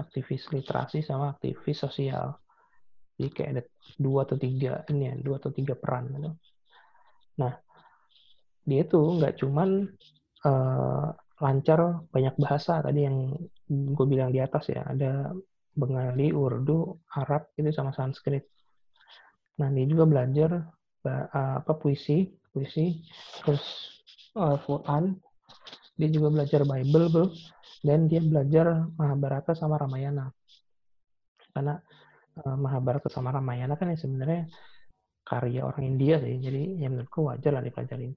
aktivis 0.00 0.48
literasi 0.52 1.04
sama 1.04 1.36
aktivis 1.36 1.76
sosial. 1.76 2.40
Jadi 3.20 3.30
kayak 3.30 3.50
ada 3.52 3.62
dua 4.00 4.24
atau 4.26 4.36
tiga 4.40 4.82
ini 4.88 5.12
ya, 5.12 5.14
dua 5.20 5.36
atau 5.38 5.52
tiga 5.52 5.76
peran 5.76 6.08
gitu. 6.08 6.30
Nah, 7.40 7.52
dia 8.64 8.82
tuh 8.88 9.20
nggak 9.20 9.44
cuman 9.44 9.68
eh, 10.48 11.08
lancar 11.44 11.80
banyak 12.08 12.34
bahasa 12.40 12.80
tadi 12.80 13.04
yang 13.04 13.36
gue 13.68 14.06
bilang 14.08 14.30
di 14.32 14.40
atas 14.40 14.72
ya, 14.72 14.82
ada 14.88 15.34
Bengali, 15.74 16.30
Urdu, 16.30 16.94
Arab 17.18 17.50
itu 17.58 17.70
sama 17.74 17.90
Sanskrit. 17.90 18.46
Nah, 19.58 19.68
dia 19.70 19.86
juga 19.86 20.06
belajar 20.06 20.50
apa 21.04 21.76
puisi, 21.76 22.32
puisi, 22.54 23.04
terus 23.44 23.62
eh, 24.38 24.58
Quran. 24.64 25.14
Dia 25.94 26.08
juga 26.10 26.28
belajar 26.32 26.66
Bible, 26.66 27.06
bro. 27.10 27.26
Dan 27.84 28.08
dia 28.08 28.18
belajar 28.24 28.88
Mahabharata 28.96 29.52
sama 29.54 29.76
Ramayana. 29.76 30.30
Karena 31.54 31.78
eh, 32.38 32.56
Mahabharata 32.56 33.10
sama 33.12 33.30
Ramayana 33.34 33.74
kan 33.78 33.92
ya 33.92 33.98
sebenarnya 33.98 34.48
karya 35.22 35.62
orang 35.66 35.84
India 35.84 36.18
sih. 36.18 36.40
Jadi 36.40 36.82
ya 36.82 36.88
menurutku 36.90 37.26
wajar 37.26 37.58
lah 37.58 37.62
dipelajarin. 37.62 38.14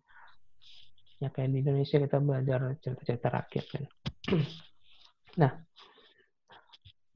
Ya 1.17 1.33
kayak 1.33 1.49
di 1.49 1.65
Indonesia 1.65 1.97
kita 1.97 2.17
belajar 2.21 2.59
cerita-cerita 2.81 3.27
rakyat 3.33 3.65
kan. 3.73 3.83
nah, 5.41 5.51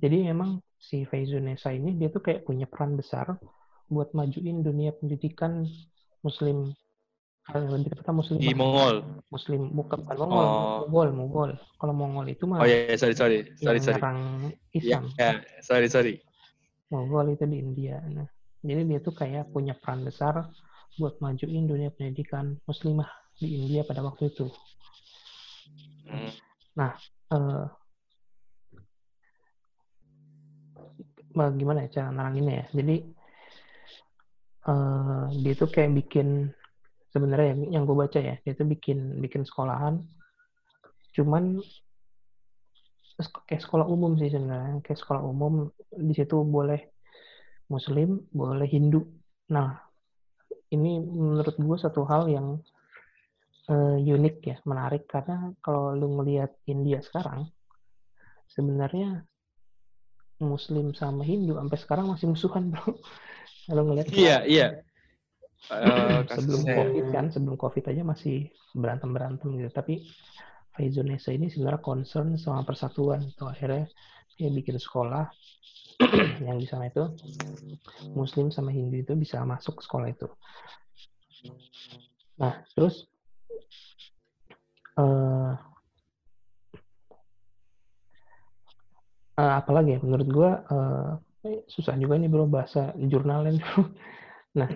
jadi 0.02 0.34
memang 0.34 0.60
si 0.82 1.06
Faizunesa 1.06 1.70
ini 1.72 1.94
dia 1.94 2.10
tuh 2.10 2.26
kayak 2.26 2.42
punya 2.44 2.66
peran 2.66 2.98
besar 2.98 3.38
buat 3.86 4.12
majuin 4.18 4.66
dunia 4.66 4.92
pendidikan 4.98 5.64
Muslim 6.26 6.74
lebih 7.52 7.92
tepatnya 7.92 8.14
Muslim 8.16 8.38
Di 8.38 8.54
Mongol. 8.54 8.96
Muslim 9.34 9.62
bukan 9.74 9.98
bukan 10.06 10.18
Mongol, 10.24 10.46
Oh. 10.46 10.86
Mongol, 10.88 11.10
Mongol. 11.12 11.52
Kalau 11.82 11.94
Mongol 11.98 12.26
itu 12.32 12.44
mah 12.46 12.62
Oh 12.64 12.68
iya, 12.70 12.94
sorry, 12.96 13.18
sorry. 13.18 13.44
Sorry, 13.60 13.82
yang 13.82 13.86
sorry. 13.86 13.98
nyerang 13.98 14.20
Iya, 14.72 14.78
Islam. 14.78 15.04
ya, 15.18 15.32
sorry, 15.66 15.88
sorry. 15.90 16.14
Mongol 16.94 17.34
itu 17.34 17.44
di 17.50 17.58
India. 17.60 17.98
Nah, 18.08 18.30
jadi 18.62 18.82
dia 18.88 19.00
tuh 19.04 19.14
kayak 19.18 19.50
punya 19.52 19.74
peran 19.74 20.06
besar 20.06 20.48
buat 21.02 21.18
majuin 21.20 21.66
dunia 21.66 21.90
pendidikan 21.92 22.56
muslimah 22.70 23.10
di 23.42 23.48
India 23.58 23.82
pada 23.84 24.06
waktu 24.06 24.32
itu. 24.32 24.48
Hmm. 26.08 26.32
Eh, 27.32 27.66
gimana 31.34 31.88
ya 31.88 32.02
cara 32.02 32.10
neranginnya 32.14 32.56
ya? 32.62 32.66
Jadi 32.76 32.96
eh, 34.68 35.26
dia 35.42 35.54
tuh 35.58 35.70
kayak 35.72 35.92
bikin 36.04 36.52
sebenarnya 37.12 37.48
yang, 37.56 37.62
yang 37.80 37.84
gue 37.84 37.98
baca 37.98 38.20
ya, 38.20 38.36
dia 38.42 38.54
tuh 38.56 38.68
bikin 38.68 39.20
bikin 39.20 39.44
sekolahan, 39.44 40.00
cuman 41.12 41.60
kayak 43.46 43.62
sekolah 43.62 43.86
umum 43.86 44.16
sih 44.16 44.32
sebenarnya, 44.32 44.80
kayak 44.82 45.00
sekolah 45.00 45.22
umum 45.22 45.70
di 45.92 46.14
situ 46.16 46.42
boleh 46.42 46.90
Muslim, 47.68 48.24
boleh 48.32 48.68
Hindu. 48.68 49.04
Nah, 49.52 49.76
ini 50.72 51.04
menurut 51.04 51.56
gue 51.60 51.78
satu 51.78 52.08
hal 52.08 52.32
yang 52.32 52.48
eh, 53.68 54.00
unik 54.00 54.36
ya, 54.48 54.58
menarik 54.64 55.04
karena 55.06 55.52
kalau 55.60 55.92
lu 55.92 56.16
ngelihat 56.16 56.56
India 56.72 57.04
sekarang, 57.04 57.52
sebenarnya 58.48 59.28
Muslim 60.42 60.92
sama 60.98 61.22
Hindu 61.22 61.56
sampai 61.56 61.78
sekarang 61.78 62.06
masih 62.10 62.28
musuhan 62.30 62.74
bro. 62.74 62.98
Kalau 63.70 63.84
ngelihat 63.88 64.10
Iya, 64.12 64.38
iya. 64.46 64.68
Eh, 65.72 66.26
sebelum 66.26 66.66
COVID 66.66 67.06
kan, 67.14 67.30
sebelum 67.30 67.54
COVID 67.56 67.94
aja 67.94 68.02
masih 68.02 68.50
berantem 68.74 69.14
berantem 69.14 69.56
gitu. 69.56 69.70
Tapi 69.70 70.04
Faizunesa 70.74 71.30
ini 71.32 71.54
sebenarnya 71.54 71.80
concern 71.80 72.34
sama 72.36 72.66
persatuan. 72.66 73.30
Tuh 73.38 73.54
akhirnya 73.54 73.86
dia 74.36 74.50
bikin 74.50 74.82
sekolah 74.82 75.30
yang 76.50 76.58
di 76.58 76.66
sana 76.66 76.90
itu 76.90 77.14
Muslim 78.18 78.50
sama 78.50 78.74
Hindu 78.74 79.06
itu 79.06 79.14
bisa 79.14 79.46
masuk 79.46 79.86
sekolah 79.86 80.10
itu. 80.10 80.28
Nah, 82.42 82.66
terus 82.74 83.06
eh 84.98 85.71
eh, 89.42 89.54
apalagi 89.60 89.98
ya 89.98 90.00
menurut 90.06 90.28
gua 90.30 90.52
eh, 90.70 91.10
eh, 91.50 91.60
susah 91.74 91.98
juga 91.98 92.22
nih 92.22 92.30
bro 92.30 92.46
bahasa 92.46 92.94
jurnalnya 92.96 93.58
bro. 93.58 93.82
Nah, 94.52 94.68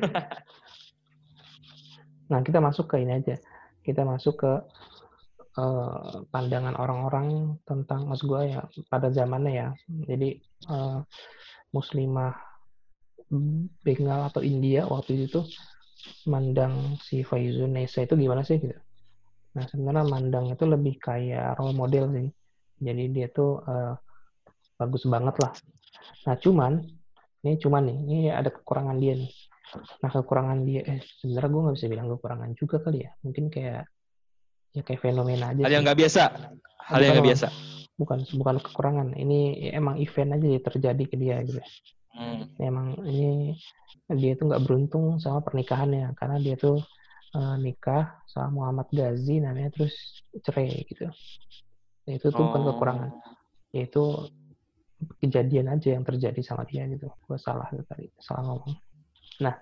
nah 2.31 2.39
kita 2.39 2.63
masuk 2.63 2.95
ke 2.95 3.03
ini 3.03 3.19
aja. 3.19 3.35
Kita 3.83 4.07
masuk 4.07 4.39
ke 4.39 4.51
eh, 5.59 6.15
pandangan 6.31 6.79
orang-orang 6.79 7.59
tentang 7.67 8.07
mas 8.07 8.23
gua 8.23 8.47
ya 8.47 8.61
pada 8.87 9.11
zamannya 9.11 9.51
ya. 9.51 9.67
Jadi 10.07 10.39
eh, 10.71 10.99
muslimah 11.75 12.55
Bengal 13.81 14.29
atau 14.29 14.45
India 14.45 14.85
waktu 14.85 15.25
itu 15.25 15.41
mandang 16.29 16.95
si 17.01 17.25
Faizun 17.25 17.73
Nesa 17.73 18.05
itu 18.05 18.13
gimana 18.13 18.45
sih 18.45 18.61
gitu. 18.61 18.77
Nah 19.57 19.65
sebenarnya 19.65 20.05
mandang 20.05 20.45
itu 20.53 20.63
lebih 20.69 21.01
kayak 21.01 21.57
role 21.57 21.73
model 21.73 22.05
sih. 22.13 22.29
Jadi 22.85 23.03
dia 23.09 23.27
tuh 23.33 23.65
eh, 23.65 23.93
bagus 24.75 25.03
banget 25.07 25.35
lah. 25.39 25.51
Nah 26.27 26.35
cuman 26.39 26.83
ini 27.45 27.55
cuman 27.61 27.81
nih 27.87 27.97
ini 28.03 28.17
ada 28.31 28.49
kekurangan 28.51 28.97
dia 28.99 29.13
nih. 29.15 29.31
Nah 30.03 30.09
kekurangan 30.11 30.57
dia 30.67 30.81
eh 30.85 30.99
sebenarnya 31.21 31.49
gue 31.51 31.61
nggak 31.61 31.75
bisa 31.77 31.87
bilang 31.91 32.07
kekurangan 32.11 32.49
juga 32.57 32.75
kali 32.83 32.99
ya. 33.05 33.11
Mungkin 33.23 33.45
kayak 33.51 33.83
ya 34.75 34.81
kayak 34.83 35.01
fenomena 35.01 35.55
aja. 35.55 35.61
Hal 35.63 35.69
sih. 35.69 35.75
yang 35.75 35.83
nggak 35.87 35.99
biasa. 35.99 36.23
Hal 36.85 36.99
yang 37.01 37.13
nggak 37.19 37.27
biasa. 37.31 37.47
Bukan 37.95 38.17
bukan 38.35 38.55
kekurangan. 38.59 39.07
Ini 39.15 39.39
ya 39.69 39.71
emang 39.79 39.95
event 40.01 40.35
aja 40.35 40.47
yang 40.47 40.63
terjadi 40.63 41.03
ke 41.07 41.15
dia 41.15 41.37
gitu. 41.47 41.61
Hmm. 42.15 42.47
Emang 42.59 42.95
ini 43.07 43.55
dia 44.11 44.37
tuh 44.39 44.47
nggak 44.51 44.63
beruntung 44.63 45.19
sama 45.19 45.43
pernikahannya 45.43 46.15
karena 46.15 46.37
dia 46.39 46.55
tuh 46.55 46.79
eh, 47.35 47.55
nikah 47.59 48.23
sama 48.27 48.51
Muhammad 48.51 48.87
Ghazi 48.91 49.43
namanya 49.43 49.71
terus 49.75 50.23
cerai 50.43 50.83
gitu. 50.87 51.07
Nah, 52.05 52.13
itu 52.13 52.27
tuh 52.29 52.37
bukan 52.37 52.61
Oh. 52.63 52.67
kekurangan, 52.77 53.09
yaitu 53.73 54.03
kejadian 55.19 55.71
aja 55.71 55.95
yang 55.95 56.03
terjadi 56.07 56.41
sama 56.41 56.63
dia 56.67 56.87
gitu. 56.87 57.11
Gue 57.27 57.37
salah 57.39 57.67
tuh 57.71 57.85
tadi, 57.85 58.07
salah 58.19 58.43
ngomong. 58.47 58.75
Nah, 59.43 59.55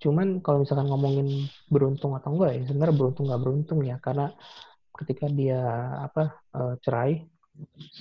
cuman 0.00 0.40
kalau 0.40 0.64
misalkan 0.64 0.88
ngomongin 0.88 1.50
beruntung 1.68 2.16
atau 2.16 2.32
enggak 2.32 2.56
ya, 2.56 2.62
sebenarnya 2.70 2.96
beruntung 2.96 3.24
nggak 3.28 3.42
beruntung 3.42 3.80
ya, 3.84 3.96
karena 4.00 4.32
ketika 4.96 5.26
dia 5.28 5.60
apa 6.06 6.40
eh, 6.54 6.74
cerai, 6.80 7.14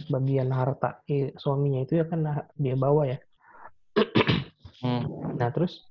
sebagian 0.08 0.50
harta 0.54 1.04
eh, 1.10 1.36
suaminya 1.36 1.84
itu 1.84 2.00
ya 2.00 2.06
kan 2.08 2.48
dia 2.56 2.76
bawa 2.80 3.10
ya. 3.10 3.18
Hmm. 4.80 5.36
Nah 5.36 5.50
terus 5.52 5.84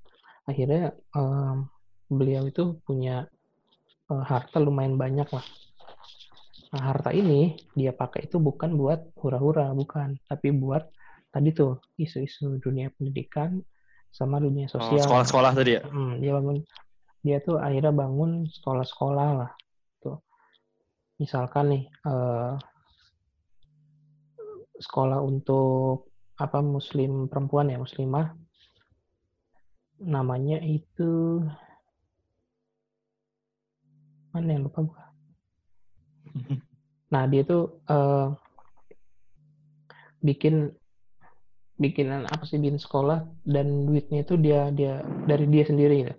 akhirnya 0.49 0.97
em, 1.13 1.69
beliau 2.09 2.49
itu 2.49 2.81
punya 2.81 3.29
eh, 4.09 4.23
harta 4.25 4.57
lumayan 4.57 4.97
banyak 4.97 5.29
lah. 5.29 5.45
Nah 6.69 6.81
harta 6.93 7.09
ini 7.09 7.57
dia 7.73 7.89
pakai 7.89 8.29
itu 8.29 8.37
bukan 8.37 8.77
buat 8.77 9.09
hura-hura, 9.17 9.73
bukan, 9.73 10.21
tapi 10.29 10.53
buat 10.53 10.85
tadi 11.33 11.49
tuh 11.49 11.81
isu-isu 11.97 12.61
dunia 12.61 12.93
pendidikan 12.93 13.57
sama 14.13 14.37
dunia 14.37 14.69
Oh, 14.69 14.77
sosial. 14.77 15.05
sekolah-sekolah 15.05 15.51
tadi 15.57 15.77
ya. 15.77 15.81
Hmm, 15.89 16.21
dia 16.21 16.33
bangun, 16.37 16.61
dia 17.25 17.37
tuh 17.41 17.57
akhirnya 17.57 17.93
bangun 17.93 18.45
sekolah-sekolah 18.49 19.29
lah. 19.41 19.51
Tuh, 19.97 20.21
misalkan 21.17 21.73
nih 21.73 21.83
eh, 21.89 22.53
sekolah 24.77 25.19
untuk 25.25 26.13
apa 26.37 26.61
Muslim 26.61 27.27
perempuan 27.27 27.73
ya 27.73 27.81
Muslimah, 27.81 28.31
namanya 30.05 30.61
itu 30.61 31.43
mana 34.29 34.53
yang 34.53 34.69
lupa 34.69 34.85
gua. 34.85 35.08
Nah 37.09 37.25
dia 37.25 37.41
tuh 37.41 37.81
eh, 37.89 38.27
bikin 40.21 40.69
bikinan 41.81 42.29
apa 42.29 42.45
sih 42.45 42.61
bikin 42.61 42.77
sekolah 42.77 43.25
dan 43.49 43.89
duitnya 43.89 44.21
itu 44.21 44.37
dia 44.37 44.69
dia 44.69 45.01
dari 45.25 45.49
dia 45.49 45.63
sendiri 45.65 45.95
gitu. 46.05 46.15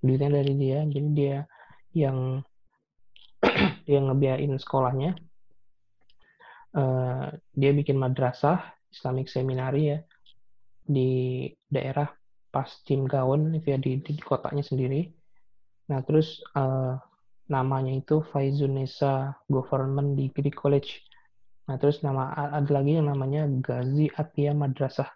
duitnya 0.00 0.30
dari 0.40 0.52
dia 0.56 0.78
jadi 0.88 1.08
dia 1.12 1.36
yang 1.92 2.40
dia 3.90 3.98
ngebiayain 4.00 4.56
sekolahnya 4.56 5.12
Eh, 6.70 7.28
dia 7.50 7.70
bikin 7.74 7.98
madrasah 7.98 8.62
Islamic 8.94 9.26
Seminary 9.26 9.90
ya 9.90 9.98
di 10.86 11.50
daerah 11.66 12.06
Paschim 12.46 13.10
Gaon 13.10 13.58
itu 13.58 13.74
ya 13.74 13.78
di, 13.82 13.98
di 13.98 14.14
kotanya 14.22 14.62
sendiri 14.62 15.10
nah 15.90 15.98
terus 16.06 16.38
eh, 16.54 16.94
namanya 17.50 17.92
itu 17.92 18.22
Faizunesa 18.30 19.34
Government 19.50 20.14
Degree 20.14 20.54
College 20.54 21.02
nah 21.66 21.76
terus 21.76 22.02
nama 22.02 22.30
ada 22.34 22.70
lagi 22.70 22.98
yang 22.98 23.10
namanya 23.10 23.46
Ghazi 23.46 24.06
Atia 24.14 24.54
Madrasah 24.54 25.10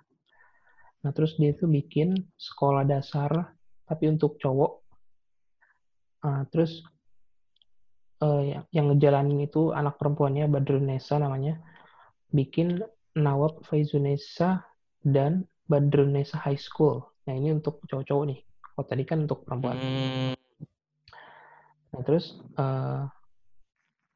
nah 1.06 1.10
terus 1.14 1.38
dia 1.38 1.54
itu 1.54 1.70
bikin 1.70 2.18
sekolah 2.34 2.82
dasar 2.82 3.54
tapi 3.86 4.10
untuk 4.10 4.36
cowok 4.42 4.84
Ah, 6.24 6.48
terus 6.48 6.80
eh, 8.24 8.42
yang, 8.56 8.64
yang 8.72 8.86
ngejalanin 8.88 9.44
itu 9.44 9.76
anak 9.76 10.00
perempuannya 10.00 10.48
Badrunesa 10.48 11.20
namanya 11.20 11.60
bikin 12.32 12.80
Nawab 13.12 13.60
Faizunesa 13.68 14.64
dan 15.04 15.44
Badrunesa 15.68 16.40
High 16.40 16.58
School. 16.58 17.04
Nah 17.28 17.36
ini 17.36 17.52
untuk 17.52 17.84
cowok-cowok 17.84 18.24
nih. 18.24 18.40
Kalau 18.40 18.84
tadi 18.88 19.04
kan 19.04 19.28
untuk 19.28 19.44
perempuan. 19.44 19.76
Hmm, 19.76 20.32
Nah, 21.94 22.02
terus 22.02 22.34
eh, 22.58 23.02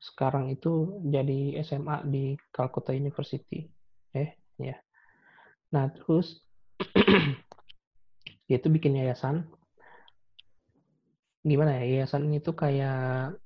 sekarang 0.03 0.51
itu 0.51 0.99
jadi 1.07 1.62
SMA 1.62 2.03
di 2.03 2.35
Calcutta 2.51 2.91
University. 2.91 3.71
Eh, 4.19 4.35
ya. 4.59 4.75
Nah, 5.71 5.87
terus 5.95 6.43
dia 8.51 8.57
itu 8.59 8.67
bikin 8.67 8.99
yayasan. 8.99 9.47
Gimana 11.47 11.79
ya? 11.79 11.85
Yayasan 11.87 12.35
itu 12.35 12.51
kayak 12.51 13.38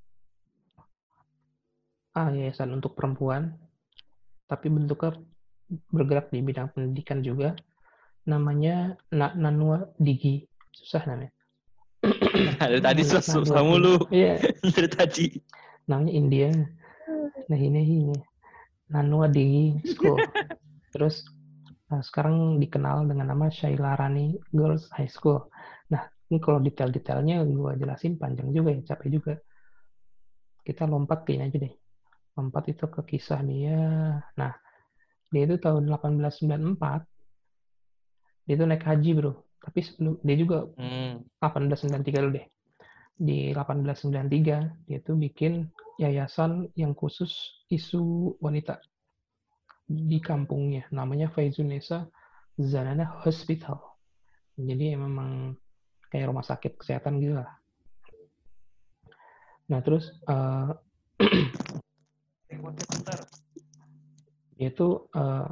ah 2.16 2.28
yayasan 2.32 2.72
untuk 2.76 2.92
perempuan, 2.96 3.56
tapi 4.48 4.72
bentuknya 4.72 5.12
bergerak 5.92 6.32
di 6.32 6.40
bidang 6.40 6.72
pendidikan 6.72 7.20
juga. 7.20 7.52
Namanya 8.28 8.96
Na- 9.12 9.36
Nanua 9.36 9.92
Digi. 10.00 10.48
Susah 10.72 11.04
namanya. 11.04 11.32
dari 12.60 12.80
tadi 12.82 13.02
susah 13.06 13.62
mulu. 13.62 14.10
Iya, 14.10 14.42
Dari 14.74 14.88
tadi. 14.90 15.26
namanya 15.86 16.12
India. 16.14 16.50
Nah 17.50 17.58
ini 17.58 17.80
ini 17.82 18.14
Nanua 18.90 19.30
di 19.30 19.78
School. 19.86 20.18
Terus 20.94 21.22
nah, 21.88 22.02
sekarang 22.02 22.58
dikenal 22.58 23.06
dengan 23.06 23.30
nama 23.34 23.50
Shaila 23.50 23.98
Rani 23.98 24.34
Girls 24.50 24.90
High 24.94 25.10
School. 25.10 25.46
Nah 25.90 26.06
ini 26.30 26.38
kalau 26.42 26.58
detail-detailnya 26.62 27.46
gue 27.46 27.72
jelasin 27.78 28.18
panjang 28.18 28.50
juga 28.50 28.74
ya, 28.74 28.94
capek 28.94 29.08
juga. 29.10 29.34
Kita 30.62 30.86
lompat 30.86 31.26
ke 31.26 31.34
ini 31.34 31.50
aja 31.50 31.58
deh. 31.58 31.74
Lompat 32.38 32.70
itu 32.70 32.86
ke 32.86 33.00
kisah 33.06 33.42
dia. 33.42 33.78
Nah 34.38 34.52
dia 35.32 35.42
itu 35.48 35.56
tahun 35.58 35.88
1894 35.88 37.08
dia 38.42 38.54
itu 38.58 38.64
naik 38.66 38.84
haji 38.84 39.10
bro. 39.16 39.32
Tapi 39.62 39.78
sebelum 39.80 40.18
dia 40.26 40.36
juga 40.36 40.66
Hmm. 40.74 41.22
1893 41.38 42.22
dulu 42.22 42.32
deh. 42.34 42.46
Di 43.14 43.54
1893 43.54 44.88
dia 44.90 44.98
tuh 44.98 45.14
bikin 45.14 45.70
yayasan 46.02 46.66
yang 46.74 46.96
khusus 46.98 47.62
isu 47.70 48.34
wanita 48.42 48.82
di 49.86 50.18
kampungnya. 50.18 50.88
Namanya 50.90 51.30
Faizunesa 51.30 52.10
Zanana 52.58 53.06
Hospital. 53.22 53.78
Jadi 54.58 54.98
memang 54.98 55.54
kayak 56.12 56.28
rumah 56.28 56.44
sakit 56.44 56.76
kesehatan 56.76 57.22
gitu 57.22 57.40
lah. 57.40 57.50
Nah 59.70 59.80
terus 59.80 60.10
eh, 60.28 60.68
dia 64.58 64.68
itu 64.68 64.88
eh, 65.16 65.48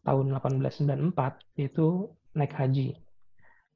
tahun 0.00 0.26
1894 0.40 1.58
dia 1.58 1.66
itu 1.68 2.08
naik 2.32 2.54
haji. 2.56 2.96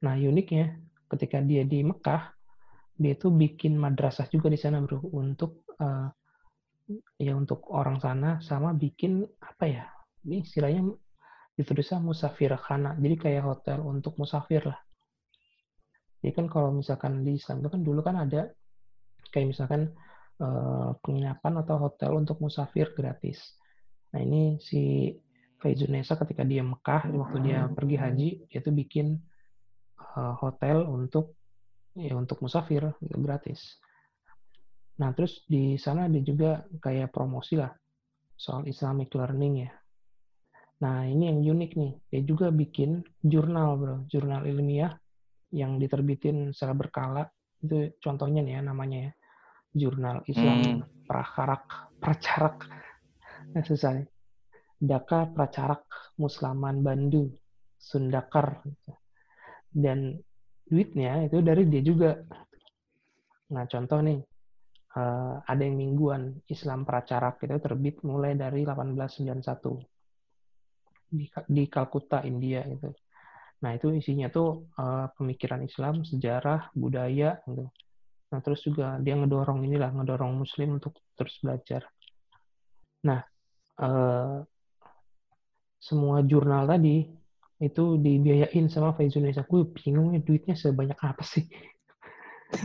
Nah 0.03 0.19
uniknya 0.19 0.75
ketika 1.07 1.39
dia 1.39 1.63
di 1.63 1.85
Mekah 1.85 2.33
dia 2.95 3.11
itu 3.15 3.27
bikin 3.27 3.75
madrasah 3.75 4.27
juga 4.31 4.47
di 4.47 4.59
sana 4.59 4.79
bro 4.79 5.03
untuk 5.11 5.67
eh, 5.79 6.07
ya 7.19 7.33
untuk 7.35 7.67
orang 7.71 7.99
sana 7.99 8.39
sama 8.39 8.71
bikin 8.71 9.25
apa 9.43 9.65
ya 9.67 9.85
ini 10.25 10.45
istilahnya 10.45 10.95
ditulisnya 11.55 12.03
musafir 12.03 12.51
khana 12.59 12.95
jadi 12.99 13.15
kayak 13.15 13.43
hotel 13.43 13.79
untuk 13.83 14.19
musafir 14.19 14.63
lah. 14.63 14.79
Jadi 16.19 16.31
kan 16.33 16.45
kalau 16.49 16.73
misalkan 16.73 17.21
di 17.21 17.37
Islam 17.37 17.61
itu 17.61 17.69
kan 17.69 17.81
dulu 17.85 18.01
kan 18.01 18.15
ada 18.17 18.49
kayak 19.31 19.47
misalkan 19.55 19.93
eh, 20.41 20.89
penginapan 20.99 21.53
atau 21.63 21.75
hotel 21.79 22.11
untuk 22.19 22.41
musafir 22.43 22.91
gratis. 22.91 23.39
Nah 24.11 24.19
ini 24.23 24.59
si 24.59 25.11
Faizunesa 25.59 26.19
ketika 26.19 26.43
dia 26.43 26.61
Mekah 26.61 27.07
waktu 27.15 27.37
dia 27.41 27.59
pergi 27.71 27.95
haji 27.95 28.29
dia 28.51 28.59
tuh 28.59 28.75
bikin 28.75 29.15
hotel 30.15 30.87
untuk 30.87 31.35
ya 31.95 32.15
untuk 32.15 32.43
musafir 32.43 32.91
gitu, 32.99 33.17
gratis. 33.19 33.79
Nah 34.99 35.11
terus 35.11 35.43
di 35.47 35.75
sana 35.75 36.07
dia 36.07 36.23
juga 36.23 36.63
kayak 36.79 37.11
promosi 37.11 37.59
lah 37.59 37.71
soal 38.35 38.67
Islamic 38.67 39.11
learning 39.15 39.67
ya. 39.67 39.71
Nah 40.83 41.07
ini 41.07 41.31
yang 41.31 41.39
unik 41.55 41.71
nih, 41.79 41.91
dia 42.11 42.21
juga 42.27 42.51
bikin 42.51 42.99
jurnal 43.23 43.79
bro, 43.79 43.97
jurnal 44.11 44.43
ilmiah 44.43 44.91
yang 45.55 45.79
diterbitin 45.79 46.51
secara 46.51 46.75
berkala. 46.75 47.23
Itu 47.63 47.95
contohnya 48.03 48.43
nih 48.43 48.59
ya 48.59 48.61
namanya 48.63 48.97
ya, 49.07 49.11
jurnal 49.71 50.23
Islam 50.27 50.83
Prakarak, 51.07 51.95
Pracarak, 51.99 52.57
nah, 53.55 53.63
susah 53.69 54.03
nih. 54.03 54.07
Daka 54.75 55.31
Pracarak 55.31 55.87
Muslaman 56.19 56.83
Bandu, 56.83 57.31
Sundakar. 57.79 58.59
Dan 59.75 60.15
duitnya 60.63 61.27
itu 61.27 61.43
dari 61.43 61.67
dia 61.67 61.83
juga. 61.83 62.15
Nah, 63.51 63.67
contoh 63.67 63.99
nih, 63.99 64.19
eh, 64.95 65.35
ada 65.43 65.61
yang 65.61 65.75
mingguan 65.75 66.39
Islam 66.47 66.87
Pracarak 66.87 67.43
itu 67.43 67.59
terbit 67.59 67.99
mulai 68.07 68.33
dari 68.39 68.63
1891 68.63 69.83
di, 71.11 71.27
di 71.27 71.63
Kalkuta, 71.67 72.23
India 72.23 72.63
itu. 72.65 72.89
Nah, 73.61 73.71
itu 73.75 73.91
isinya 73.93 74.31
tuh 74.31 74.71
eh, 74.79 75.07
pemikiran 75.13 75.61
Islam, 75.61 76.07
sejarah, 76.07 76.71
budaya 76.73 77.43
gitu. 77.45 77.67
Nah, 78.33 78.39
terus 78.41 78.65
juga 78.65 78.97
dia 78.99 79.13
ngedorong 79.15 79.63
inilah, 79.67 79.93
ngedorong 79.93 80.33
muslim 80.33 80.81
untuk 80.81 80.97
terus 81.13 81.37
belajar. 81.43 81.85
Nah, 83.05 83.21
eh, 83.79 84.37
semua 85.77 86.25
jurnal 86.25 86.65
tadi 86.65 87.05
itu 87.59 87.95
dibiayain 87.99 88.67
sama 88.67 88.91
Faizunnisa. 88.95 89.47
Gue 89.47 89.63
bingung 89.71 90.15
ya 90.15 90.19
duitnya 90.19 90.55
sebanyak 90.55 90.99
apa 90.99 91.23
sih? 91.23 91.47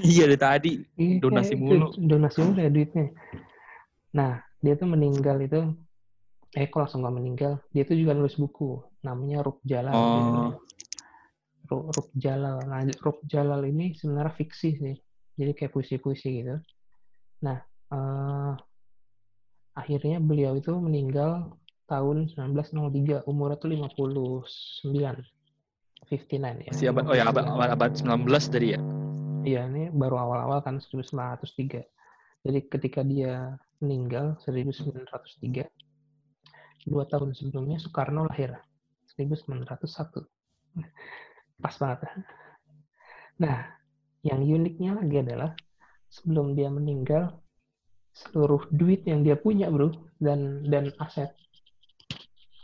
Iya 0.02 0.28
dari 0.28 0.38
tadi. 0.38 0.72
Iya, 0.98 1.22
Donasi 1.22 1.54
mulu. 1.56 1.94
Donasi 1.96 2.38
mulu 2.42 2.58
ya 2.60 2.70
duitnya. 2.70 3.10
Nah, 4.14 4.42
dia 4.60 4.74
tuh 4.76 4.88
meninggal 4.90 5.40
itu, 5.40 5.72
eh 6.52 6.66
kok 6.66 6.82
langsung 6.82 7.06
gak 7.06 7.16
meninggal, 7.16 7.62
dia 7.70 7.86
tuh 7.86 7.94
juga 7.94 8.12
nulis 8.12 8.34
buku, 8.34 8.82
namanya 9.06 9.46
Ruk 9.46 9.62
Jalal. 9.62 9.94
Oh. 9.94 10.50
Ruk 11.70 12.10
Jalal. 12.18 12.66
Nah, 12.66 12.82
Ruk 12.98 13.22
Jalal 13.30 13.62
ini 13.70 13.94
sebenarnya 13.94 14.34
fiksi 14.34 14.70
sih. 14.74 14.96
Jadi 15.38 15.50
kayak 15.56 15.72
puisi-puisi 15.72 16.42
gitu. 16.42 16.58
Nah, 17.46 17.58
eh, 17.94 18.52
akhirnya 19.78 20.18
beliau 20.20 20.58
itu 20.58 20.74
meninggal 20.76 21.56
tahun 21.90 22.30
1903, 22.30 23.26
umurnya 23.26 23.58
tuh 23.58 23.74
59. 23.74 24.86
59 26.06 26.64
ya. 26.64 26.70
Masih 26.70 26.88
abad, 26.94 27.04
oh 27.10 27.16
ya 27.18 27.26
abad, 27.26 27.44
abad, 27.50 27.70
abad 27.74 27.90
19 27.98 28.30
tadi 28.46 28.78
ya. 28.78 28.80
Iya, 29.42 29.66
ini 29.66 29.90
baru 29.90 30.16
awal-awal 30.22 30.62
kan 30.62 30.78
1903. 30.78 31.82
Jadi 32.46 32.58
ketika 32.70 33.02
dia 33.02 33.58
meninggal 33.82 34.38
1903, 34.46 35.66
dua 36.88 37.04
tahun 37.10 37.34
sebelumnya 37.36 37.82
Soekarno 37.82 38.30
lahir 38.30 38.54
1901. 39.18 39.66
Pas 41.60 41.74
banget. 41.76 42.00
Nah, 43.40 43.68
yang 44.24 44.40
uniknya 44.44 44.96
lagi 44.96 45.16
adalah 45.20 45.52
sebelum 46.08 46.56
dia 46.56 46.68
meninggal 46.72 47.40
seluruh 48.12 48.66
duit 48.72 49.06
yang 49.08 49.24
dia 49.24 49.36
punya, 49.38 49.70
bro, 49.72 49.92
dan 50.20 50.66
dan 50.68 50.92
aset 51.00 51.32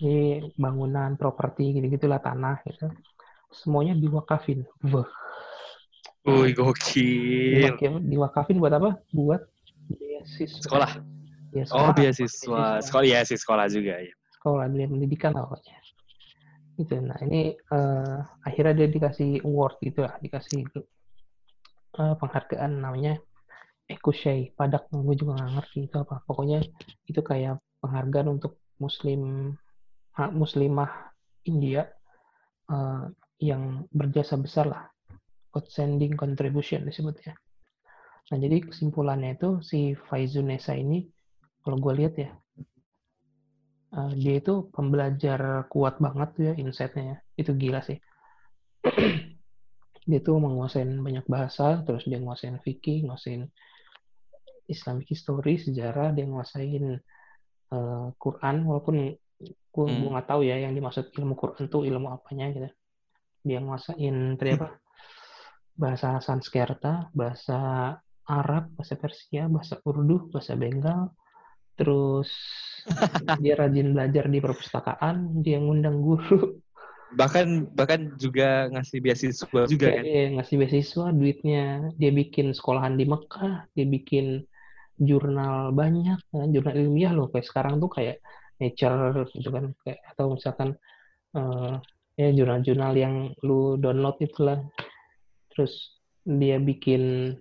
ini 0.02 0.52
bangunan, 0.60 1.16
properti 1.16 1.72
gitu-gitulah 1.76 2.20
tanah 2.20 2.60
gitu. 2.68 2.92
Semuanya 3.48 3.96
diwakafin. 3.96 4.66
Wah, 4.92 5.08
Wih 6.26 6.52
gokil. 6.58 7.78
Diwakafin 8.02 8.58
buat 8.58 8.74
apa? 8.74 8.98
Buat 9.14 9.46
beasiswa. 9.86 10.58
Sekolah. 10.58 10.90
Ya, 11.54 11.64
Oh 11.70 11.88
sekolah. 11.88 11.94
beasiswa. 11.94 12.64
Sekolah 12.82 13.06
ya 13.06 13.20
sih 13.22 13.38
sekolah 13.38 13.70
juga 13.70 13.94
ya. 14.02 14.14
Sekolah 14.34 14.66
dunia 14.66 14.90
pendidikan 14.90 15.32
lah 15.32 15.46
pokoknya. 15.46 15.78
Gitu. 16.76 16.94
Nah 17.00 17.18
ini 17.24 17.54
eh, 17.56 18.18
akhirnya 18.42 18.74
dia 18.84 18.88
dikasih 18.90 19.46
award 19.46 19.78
gitu 19.80 20.02
lah, 20.04 20.18
dikasih 20.20 20.66
eh, 22.02 22.14
penghargaan 22.18 22.74
namanya 22.82 23.22
Ekushay. 23.86 24.50
Padak 24.58 24.90
gue 24.90 25.14
juga 25.14 25.38
nggak 25.38 25.52
ngerti 25.62 25.78
itu 25.86 25.96
apa. 25.96 26.26
Pokoknya 26.26 26.58
itu 27.06 27.20
kayak 27.22 27.62
penghargaan 27.78 28.34
untuk 28.34 28.58
muslim 28.82 29.54
muslimah 30.32 31.12
India 31.44 31.84
eh, 32.72 33.04
yang 33.44 33.84
berjasa 33.92 34.40
besar 34.40 34.66
lah 34.68 34.84
outstanding 35.56 36.16
contribution 36.16 36.84
disebutnya. 36.84 37.32
Nah, 38.28 38.36
jadi 38.36 38.60
kesimpulannya 38.68 39.40
itu 39.40 39.64
si 39.64 39.96
Faizunesa 39.96 40.76
ini, 40.76 41.08
kalau 41.64 41.80
gue 41.80 41.92
lihat 41.96 42.14
ya, 42.20 42.30
eh, 43.96 44.12
dia 44.20 44.34
itu 44.42 44.68
pembelajar 44.68 45.64
kuat 45.72 45.96
banget 46.02 46.28
tuh 46.36 46.44
ya, 46.52 46.54
insight-nya 46.60 47.04
ya. 47.04 47.16
Itu 47.40 47.56
gila 47.56 47.80
sih. 47.80 47.96
dia 50.10 50.20
tuh 50.22 50.38
menguasain 50.38 50.90
banyak 51.02 51.26
bahasa, 51.26 51.82
terus 51.82 52.06
dia 52.06 52.22
nguasain 52.22 52.62
fikih, 52.62 53.10
nguasain 53.10 53.50
Islamic 54.70 55.06
history, 55.10 55.58
sejarah, 55.58 56.14
dia 56.14 56.26
nguasain 56.26 56.84
eh, 57.72 58.06
Quran, 58.20 58.56
walaupun 58.68 59.16
gue 59.44 59.86
Hmm. 59.86 60.08
nggak 60.12 60.26
tahu 60.30 60.40
ya 60.48 60.56
yang 60.64 60.72
dimaksud 60.72 61.12
ilmu 61.12 61.34
Quran 61.36 61.64
tuh 61.68 61.82
ilmu 61.84 62.08
apanya 62.16 62.44
gitu. 62.54 62.68
Dia 63.46 63.58
nguasain 63.64 64.16
tadi 64.40 64.50
apa? 64.56 64.68
bahasa 65.82 66.08
Sanskerta, 66.24 67.12
bahasa 67.12 67.58
Arab, 68.26 68.64
bahasa 68.76 68.94
Persia, 68.96 69.46
bahasa 69.46 69.78
Urdu, 69.84 70.32
bahasa 70.32 70.52
Bengal. 70.56 71.12
Terus 71.78 72.30
dia 73.42 73.54
rajin 73.60 73.92
belajar 73.94 74.24
di 74.32 74.38
perpustakaan, 74.40 75.16
dia 75.44 75.58
ngundang 75.60 76.00
guru, 76.00 76.38
Bahkan 77.20 77.70
bahkan 77.78 78.18
juga 78.18 78.66
ngasih 78.74 78.98
beasiswa 79.04 79.62
juga 79.70 79.88
kan. 79.94 80.04
dia 80.04 80.22
ngasih 80.34 80.56
beasiswa, 80.60 81.06
duitnya 81.14 81.62
dia 82.00 82.10
bikin 82.10 82.50
sekolahan 82.50 82.98
di 82.98 83.06
Mekah, 83.06 83.70
dia 83.78 83.86
bikin 83.86 84.42
jurnal 84.98 85.70
banyak, 85.70 86.18
ya, 86.34 86.42
jurnal 86.50 86.74
ilmiah 86.82 87.12
loh. 87.14 87.26
Kayak 87.30 87.46
sekarang 87.50 87.74
tuh 87.78 87.90
kayak 87.96 88.16
Nature 88.56 89.28
gitu 89.36 89.48
kan, 89.52 89.64
kayak 89.84 90.00
atau 90.14 90.32
misalkan 90.32 90.68
eh, 91.36 91.74
ya 92.16 92.28
jurnal-jurnal 92.32 92.92
yang 92.96 93.14
lu 93.44 93.76
download 93.76 94.16
itulah. 94.24 94.64
Terus 95.52 96.00
dia 96.24 96.56
bikin 96.60 97.32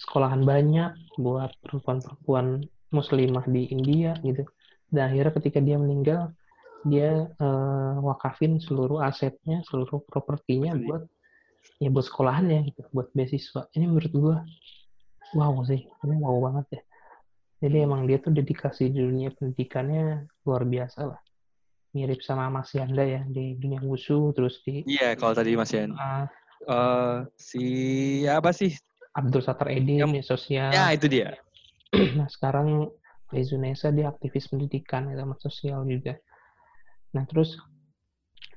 sekolahan 0.00 0.44
banyak 0.44 1.16
buat 1.16 1.50
perempuan-perempuan 1.64 2.64
muslimah 2.92 3.44
di 3.48 3.72
India 3.72 4.14
gitu. 4.20 4.44
Dan 4.92 5.10
akhirnya 5.10 5.32
ketika 5.40 5.58
dia 5.58 5.76
meninggal, 5.80 6.30
dia 6.84 7.26
eh, 7.32 7.94
wakafin 8.04 8.60
seluruh 8.60 9.00
asetnya, 9.00 9.64
seluruh 9.66 10.04
propertinya 10.04 10.76
buat 10.76 11.08
ya 11.80 11.88
buat 11.90 12.06
sekolahannya 12.06 12.70
gitu, 12.70 12.86
buat 12.92 13.08
beasiswa. 13.16 13.66
Ini 13.74 13.84
menurut 13.88 14.12
gua 14.12 14.36
wow 15.34 15.64
sih, 15.66 15.82
ini 16.04 16.14
wow 16.20 16.38
banget 16.44 16.78
ya. 16.78 16.82
Jadi 17.64 17.76
emang 17.80 18.04
dia 18.04 18.20
tuh 18.20 18.36
dedikasi 18.36 18.92
di 18.92 19.00
dunia 19.00 19.32
pendidikannya 19.32 20.28
luar 20.44 20.68
biasa 20.68 21.00
lah. 21.08 21.20
Mirip 21.96 22.20
sama 22.20 22.52
Mas 22.52 22.68
Yanda 22.76 23.00
ya 23.00 23.24
di 23.24 23.56
dunia 23.56 23.80
wushu, 23.80 24.36
terus 24.36 24.60
di 24.68 24.84
Iya, 24.84 25.16
kalau 25.16 25.32
tadi 25.32 25.56
Mas 25.56 25.72
Yan. 25.72 25.96
ah, 25.96 26.28
Eh, 26.64 27.18
si 27.36 27.64
apa 28.24 28.48
sih? 28.56 28.72
Abdul 29.12 29.44
Satar 29.44 29.68
Edin 29.68 30.00
Yang- 30.00 30.24
sosial. 30.24 30.72
Ya, 30.72 30.88
itu 30.96 31.06
dia. 31.12 31.36
Nah 32.18 32.24
sekarang 32.26 32.88
Faizu 33.28 33.60
dia 33.60 34.08
aktivis 34.08 34.48
pendidikan 34.48 35.12
ya, 35.12 35.20
sama 35.20 35.36
sosial 35.36 35.84
juga. 35.84 36.16
Nah 37.12 37.28
terus 37.28 37.60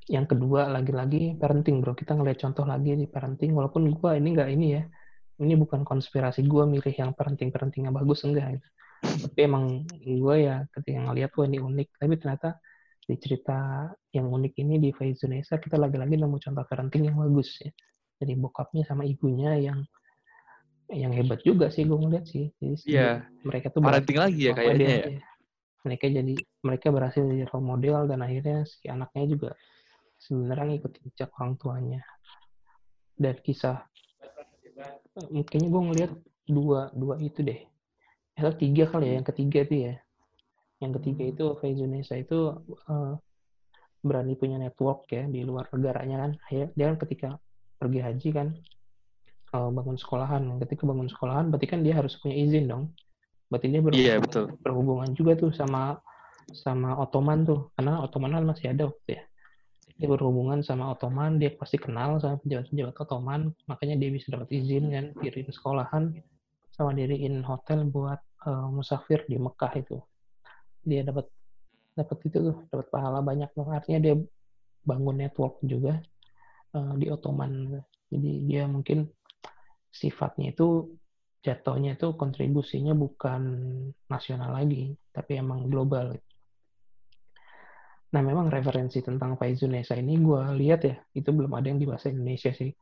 yang 0.08 0.24
kedua 0.24 0.72
lagi-lagi 0.72 1.36
parenting 1.36 1.84
bro. 1.84 1.92
Kita 1.92 2.16
ngeliat 2.16 2.40
contoh 2.40 2.64
lagi 2.64 2.96
di 2.96 3.04
parenting. 3.04 3.52
Walaupun 3.52 3.92
gua 3.92 4.16
ini 4.16 4.32
nggak 4.32 4.50
ini 4.56 4.66
ya. 4.72 4.82
Ini 5.38 5.54
bukan 5.60 5.84
konspirasi 5.84 6.48
gua 6.48 6.64
milih 6.64 6.94
yang 6.96 7.12
parenting-parenting 7.12 7.86
yang 7.86 7.94
bagus 7.94 8.24
enggak. 8.24 8.56
Tapi 9.02 9.38
emang 9.46 9.86
gua 10.18 10.34
ya 10.38 10.56
ketika 10.74 10.98
ngeliat 11.06 11.30
wah 11.34 11.46
ini 11.46 11.58
unik. 11.62 11.88
Tapi 11.98 12.14
ternyata 12.18 12.48
di 13.08 13.16
cerita 13.16 13.88
yang 14.12 14.28
unik 14.28 14.52
ini 14.60 14.76
di 14.76 14.90
Faizu 14.92 15.32
kita 15.32 15.80
lagi-lagi 15.80 16.20
nemu 16.20 16.36
contoh 16.36 16.64
parenting 16.68 17.08
yang 17.08 17.16
bagus 17.16 17.56
ya. 17.64 17.72
Jadi 18.18 18.32
bokapnya 18.36 18.82
sama 18.84 19.06
ibunya 19.08 19.56
yang 19.56 19.80
yang 20.92 21.12
hebat 21.12 21.44
juga 21.44 21.68
sih 21.68 21.84
gue 21.84 21.96
ngeliat 21.96 22.24
sih. 22.28 22.52
Jadi 22.60 22.76
Iya. 22.88 23.24
mereka 23.44 23.72
tuh 23.72 23.80
Parenting 23.84 24.18
lagi 24.18 24.40
ya 24.48 24.52
kayaknya 24.56 24.88
ya. 24.88 25.06
ya. 25.20 25.22
Mereka 25.88 26.04
jadi 26.10 26.34
mereka 26.64 26.86
berhasil 26.90 27.22
jadi 27.22 27.44
role 27.48 27.64
model 27.64 28.08
dan 28.08 28.20
akhirnya 28.24 28.66
si 28.68 28.88
anaknya 28.88 29.24
juga 29.24 29.50
sebenarnya 30.18 30.76
ngikutin 30.76 31.02
jejak 31.12 31.30
orang 31.38 31.54
tuanya. 31.56 32.02
Dan 33.16 33.36
kisah 33.40 33.88
eh, 35.32 35.44
kayaknya 35.48 35.68
gue 35.72 35.82
ngeliat 35.92 36.12
dua 36.48 36.92
dua 36.92 37.14
itu 37.20 37.40
deh. 37.40 37.60
Atau 38.38 38.54
tiga 38.54 38.86
kali 38.86 39.10
ya, 39.10 39.14
yang 39.18 39.26
ketiga 39.26 39.58
itu 39.66 39.74
ya. 39.90 39.94
Yang 40.78 40.92
ketiga 41.02 41.22
itu 41.26 41.44
Faizunesa 41.58 42.14
itu 42.14 42.54
eh, 42.70 43.12
berani 43.98 44.38
punya 44.38 44.62
network 44.62 45.10
ya 45.10 45.26
di 45.26 45.42
luar 45.42 45.66
negaranya 45.74 46.16
kan. 46.22 46.30
Ya, 46.54 46.70
dia 46.70 46.84
kan 46.94 46.96
ketika 47.02 47.28
pergi 47.82 47.98
haji 47.98 48.28
kan 48.30 48.48
eh, 49.58 49.70
bangun 49.74 49.98
sekolahan. 49.98 50.42
Ketika 50.62 50.86
bangun 50.86 51.10
sekolahan 51.10 51.50
berarti 51.50 51.66
kan 51.66 51.82
dia 51.82 51.98
harus 51.98 52.14
punya 52.22 52.38
izin 52.38 52.70
dong. 52.70 52.94
Berarti 53.50 53.66
dia 53.74 53.80
ber- 53.82 53.98
Iya, 53.98 54.14
betul. 54.22 54.54
berhubungan 54.62 55.10
juga 55.18 55.34
tuh 55.34 55.50
sama 55.50 55.98
sama 56.54 56.96
Ottoman 56.96 57.44
tuh 57.44 57.68
karena 57.76 58.00
Ottoman 58.00 58.32
kan 58.32 58.44
masih 58.48 58.72
ada 58.72 58.88
waktu 58.88 59.20
ya 59.20 59.22
dia 59.98 60.08
berhubungan 60.08 60.64
sama 60.64 60.94
Ottoman 60.94 61.36
dia 61.36 61.52
pasti 61.52 61.76
kenal 61.76 62.16
sama 62.22 62.40
pejabat-pejabat 62.40 62.96
Ottoman 62.96 63.52
makanya 63.68 64.00
dia 64.00 64.08
bisa 64.08 64.32
dapat 64.32 64.48
izin 64.56 64.88
kan 64.88 65.04
diriin 65.20 65.50
sekolahan 65.52 66.14
sama 66.72 66.96
diriin 66.96 67.44
hotel 67.44 67.84
buat 67.90 68.16
eh, 68.46 68.66
musafir 68.70 69.24
di 69.26 69.36
Mekah 69.40 69.72
itu 69.78 69.96
dia 70.84 71.02
dapat 71.02 71.26
dapat 71.98 72.18
itu 72.30 72.38
tuh 72.38 72.56
dapat 72.70 72.86
pahala 72.94 73.18
banyak 73.20 73.50
tuh. 73.52 73.66
artinya 73.70 74.00
dia 74.10 74.14
bangun 74.86 75.16
network 75.18 75.58
juga 75.66 75.98
eh, 76.76 76.92
di 77.00 77.06
Ottoman 77.10 77.78
jadi 78.08 78.30
dia 78.46 78.62
mungkin 78.70 79.08
sifatnya 79.90 80.54
itu 80.54 80.94
jatuhnya 81.42 81.96
itu 81.96 82.12
kontribusinya 82.18 82.92
bukan 82.92 83.42
nasional 84.10 84.52
lagi 84.52 84.94
tapi 85.14 85.38
emang 85.38 85.70
global 85.70 86.18
Nah, 88.08 88.24
memang 88.24 88.48
referensi 88.48 89.04
tentang 89.04 89.36
Faizunesa 89.36 89.92
ini 90.00 90.16
gue 90.16 90.40
lihat 90.56 90.80
ya, 90.88 90.96
itu 91.12 91.28
belum 91.28 91.52
ada 91.52 91.68
yang 91.68 91.76
di 91.76 91.84
bahasa 91.84 92.08
Indonesia 92.08 92.48
sih. 92.56 92.72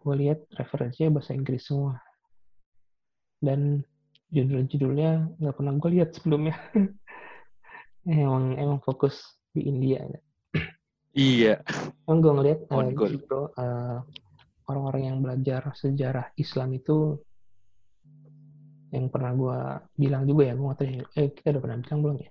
Gue 0.00 0.14
lihat 0.16 0.48
referensinya 0.56 1.20
bahasa 1.20 1.36
Inggris 1.36 1.68
semua. 1.68 2.00
Dan 3.36 3.84
judul-judulnya 4.34 5.38
nggak 5.38 5.54
pernah 5.54 5.72
gue 5.78 5.90
lihat 5.94 6.10
sebelumnya. 6.18 6.58
emang 8.04 8.58
emang 8.58 8.78
fokus 8.82 9.38
di 9.54 9.70
India. 9.70 10.02
Iya. 11.14 11.62
Emang 12.04 12.18
gue 12.20 12.32
ngeliat 12.34 12.60
eh, 12.66 12.90
goal. 12.90 13.10
gini, 13.14 13.18
bro, 13.22 13.42
eh, 13.54 13.98
orang-orang 14.66 15.02
yang 15.06 15.18
belajar 15.22 15.70
sejarah 15.78 16.34
Islam 16.34 16.74
itu 16.74 17.22
yang 18.90 19.10
pernah 19.10 19.32
gue 19.34 19.58
bilang 19.94 20.26
juga 20.26 20.50
ya, 20.50 20.54
gue 20.54 20.74
tahu 20.74 20.86
ya, 20.86 21.06
eh 21.18 21.30
kita 21.34 21.54
udah 21.54 21.62
pernah 21.62 21.78
bilang 21.82 22.00
belum 22.02 22.16
ya? 22.18 22.30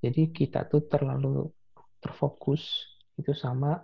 Jadi 0.00 0.22
kita 0.34 0.66
tuh 0.66 0.82
terlalu 0.90 1.46
terfokus 2.02 2.62
itu 3.14 3.30
sama 3.30 3.78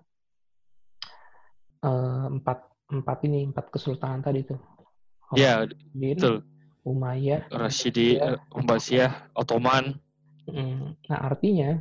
eh, 1.87 2.27
empat 2.27 2.59
empat 2.87 3.19
ini 3.27 3.47
empat 3.51 3.67
kesultanan 3.71 4.23
tadi 4.23 4.43
tuh. 4.43 4.59
Iya, 5.35 5.67
betul. 5.95 6.47
Umayyah. 6.87 7.51
Rashidi, 7.51 8.17
Iya. 8.17 8.39
eh, 8.39 8.55
Umbasiyah, 8.55 9.35
Ottoman. 9.35 9.99
Mm, 10.47 10.95
Nah 11.11 11.19
artinya 11.27 11.75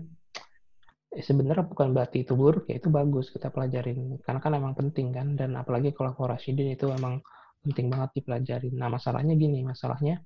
eh, 1.13 1.21
sebenarnya 1.23 1.69
bukan 1.69 1.93
berarti 1.93 2.25
itu 2.25 2.33
buruk 2.33 2.65
ya 2.65 2.81
itu 2.81 2.89
bagus 2.89 3.29
kita 3.29 3.53
pelajarin 3.53 4.17
karena 4.25 4.39
kan 4.41 4.51
emang 4.57 4.73
penting 4.73 5.13
kan 5.13 5.37
dan 5.37 5.53
apalagi 5.53 5.93
kalau 5.93 6.17
Rashidin 6.17 6.73
itu 6.73 6.89
emang 6.89 7.21
penting 7.61 7.93
banget 7.93 8.17
dipelajarin. 8.19 8.73
Nah 8.73 8.89
masalahnya 8.89 9.37
gini 9.37 9.61
masalahnya 9.61 10.19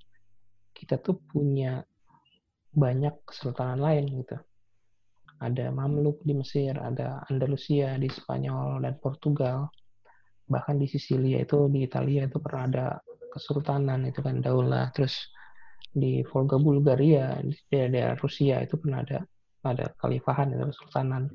kita 0.71 0.95
tuh 1.03 1.19
punya 1.19 1.83
banyak 2.71 3.19
kesultanan 3.27 3.83
lain 3.83 4.23
gitu. 4.23 4.39
Ada 5.39 5.71
Mamluk 5.71 6.23
di 6.23 6.35
Mesir, 6.35 6.75
ada 6.75 7.23
Andalusia 7.27 7.95
di 7.95 8.07
Spanyol 8.11 8.83
dan 8.83 8.99
Portugal. 8.99 9.71
Bahkan 10.47 10.75
di 10.79 10.87
Sisilia 10.87 11.39
itu 11.43 11.67
di 11.71 11.83
Italia 11.87 12.27
itu 12.27 12.39
pernah 12.43 12.63
ada 12.67 12.85
kesultanan 13.31 14.05
itu 14.09 14.19
kan 14.19 14.41
daulah. 14.43 14.91
Terus 14.91 15.15
di 15.89 16.21
Volga 16.27 16.57
Bulgaria 16.61 17.39
di 17.41 17.57
daerah 17.69 18.17
Rusia 18.19 18.61
itu 18.61 18.77
pernah 18.77 19.01
ada 19.01 19.25
ada 19.59 19.91
kalifahan 19.99 20.55
itu 20.55 20.71
kesultanan. 20.71 21.29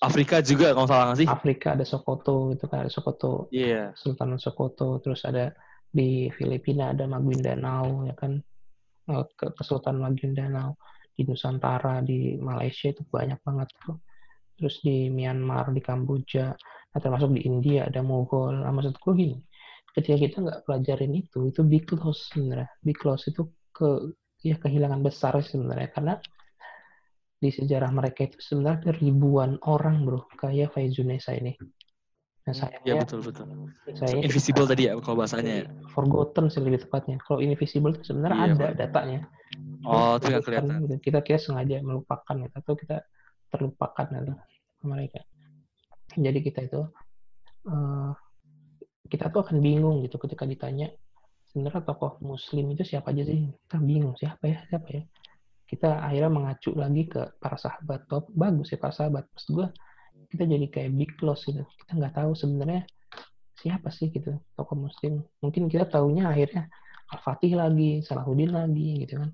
Afrika 0.00 0.40
juga 0.40 0.72
kalau 0.72 0.88
salah 0.88 1.12
nggak 1.12 1.20
sih? 1.22 1.28
Afrika 1.28 1.76
ada 1.76 1.84
Sokoto 1.84 2.54
itu 2.54 2.64
kan 2.66 2.88
ada 2.88 2.90
Sokoto 2.92 3.52
Iya. 3.52 3.92
Sultanan 3.92 4.40
Sokoto, 4.40 4.96
terus 5.04 5.22
ada 5.28 5.52
di 5.92 6.32
Filipina 6.32 6.96
ada 6.96 7.04
Maguindanao 7.04 8.08
ya 8.08 8.16
kan 8.16 8.40
Eh, 9.02 9.24
ke 9.34 9.50
Kesultanan 9.58 10.14
Maguindanao 10.14 10.78
di 11.10 11.26
Nusantara 11.26 11.98
di 12.06 12.38
Malaysia 12.38 12.86
itu 12.86 13.02
banyak 13.02 13.42
banget 13.42 13.68
tuh 13.82 13.98
terus 14.54 14.78
di 14.78 15.10
Myanmar 15.10 15.74
di 15.74 15.82
Kamboja 15.82 16.54
nah, 16.94 17.00
termasuk 17.02 17.34
di 17.34 17.42
India 17.42 17.90
ada 17.90 17.98
Mughal 17.98 18.62
nah, 18.62 18.70
maksud 18.70 18.94
gue 19.02 19.12
gini 19.18 19.36
ketika 19.92 20.16
kita 20.16 20.36
nggak 20.40 20.60
pelajarin 20.64 21.12
itu 21.16 21.52
itu 21.52 21.60
big 21.64 21.84
loss 21.96 22.32
sebenarnya 22.32 22.68
big 22.80 22.98
loss 23.04 23.28
itu 23.28 23.48
ke 23.72 24.12
ya 24.42 24.56
kehilangan 24.58 25.00
besar 25.04 25.36
sebenarnya 25.44 25.88
karena 25.92 26.14
di 27.42 27.50
sejarah 27.50 27.90
mereka 27.90 28.26
itu 28.26 28.38
sebenarnya 28.38 28.94
ribuan 29.02 29.58
orang 29.66 30.06
bro 30.06 30.24
kayak 30.38 30.72
Faizunesa 30.74 31.34
ini 31.34 31.54
nah 32.42 32.50
Iya, 32.50 32.58
sayangnya 32.58 33.02
betul, 33.06 33.20
betul. 33.22 33.46
saya 33.94 34.18
Invisible 34.18 34.66
tadi 34.66 34.82
ya 34.90 34.98
kalau 34.98 35.16
bahasanya. 35.22 35.62
ya. 35.62 35.64
forgotten 35.94 36.50
sih 36.50 36.58
lebih 36.58 36.82
tepatnya. 36.82 37.22
Kalau 37.22 37.38
invisible 37.38 37.94
itu 37.94 38.02
sebenarnya 38.10 38.50
Iya, 38.50 38.54
ada 38.58 38.66
datanya. 38.74 39.20
Oh, 39.86 40.18
itu 40.18 40.26
nggak 40.26 40.42
Kan 40.42 40.46
kelihatan. 40.50 40.76
gitu. 40.82 40.96
Kita 41.06 41.18
kita 41.22 41.38
sengaja 41.38 41.78
melupakan 41.86 42.34
gitu, 42.34 42.54
atau 42.58 42.74
kita 42.74 42.96
terlupakan 43.54 44.06
gitu 44.10 44.32
sama 44.82 44.98
mereka. 44.98 45.20
Jadi 46.18 46.38
kita 46.42 46.60
itu 46.66 46.80
eh, 47.70 47.91
kita 49.12 49.28
tuh 49.28 49.44
akan 49.44 49.60
bingung 49.60 50.00
gitu 50.00 50.16
ketika 50.16 50.48
ditanya 50.48 50.88
sebenarnya 51.52 51.84
tokoh 51.84 52.16
muslim 52.24 52.72
itu 52.72 52.80
siapa 52.88 53.12
aja 53.12 53.28
sih? 53.28 53.52
Kita 53.52 53.76
bingung 53.76 54.16
siapa 54.16 54.48
ya, 54.48 54.64
siapa 54.72 54.88
ya. 54.88 55.02
Kita 55.68 56.00
akhirnya 56.00 56.32
mengacu 56.32 56.72
lagi 56.72 57.04
ke 57.04 57.36
para 57.36 57.60
sahabat. 57.60 58.08
Top 58.08 58.32
bagus 58.32 58.72
ya 58.72 58.80
para 58.80 58.96
sahabat. 58.96 59.28
Maksud 59.36 59.50
gue 59.52 59.68
kita 60.32 60.48
jadi 60.48 60.66
kayak 60.72 60.90
big 60.96 61.12
loss 61.20 61.44
gitu. 61.44 61.60
Kita 61.84 62.00
nggak 62.00 62.16
tahu 62.16 62.32
sebenarnya 62.32 62.88
siapa 63.62 63.94
sih 63.94 64.10
gitu 64.10 64.34
tokoh 64.58 64.90
muslim 64.90 65.22
mungkin 65.38 65.70
kita 65.70 65.86
taunya 65.86 66.26
akhirnya 66.26 66.66
Al-Fatih 67.14 67.54
lagi 67.54 68.02
Salahuddin 68.02 68.50
lagi 68.50 69.06
gitu 69.06 69.22
kan 69.22 69.30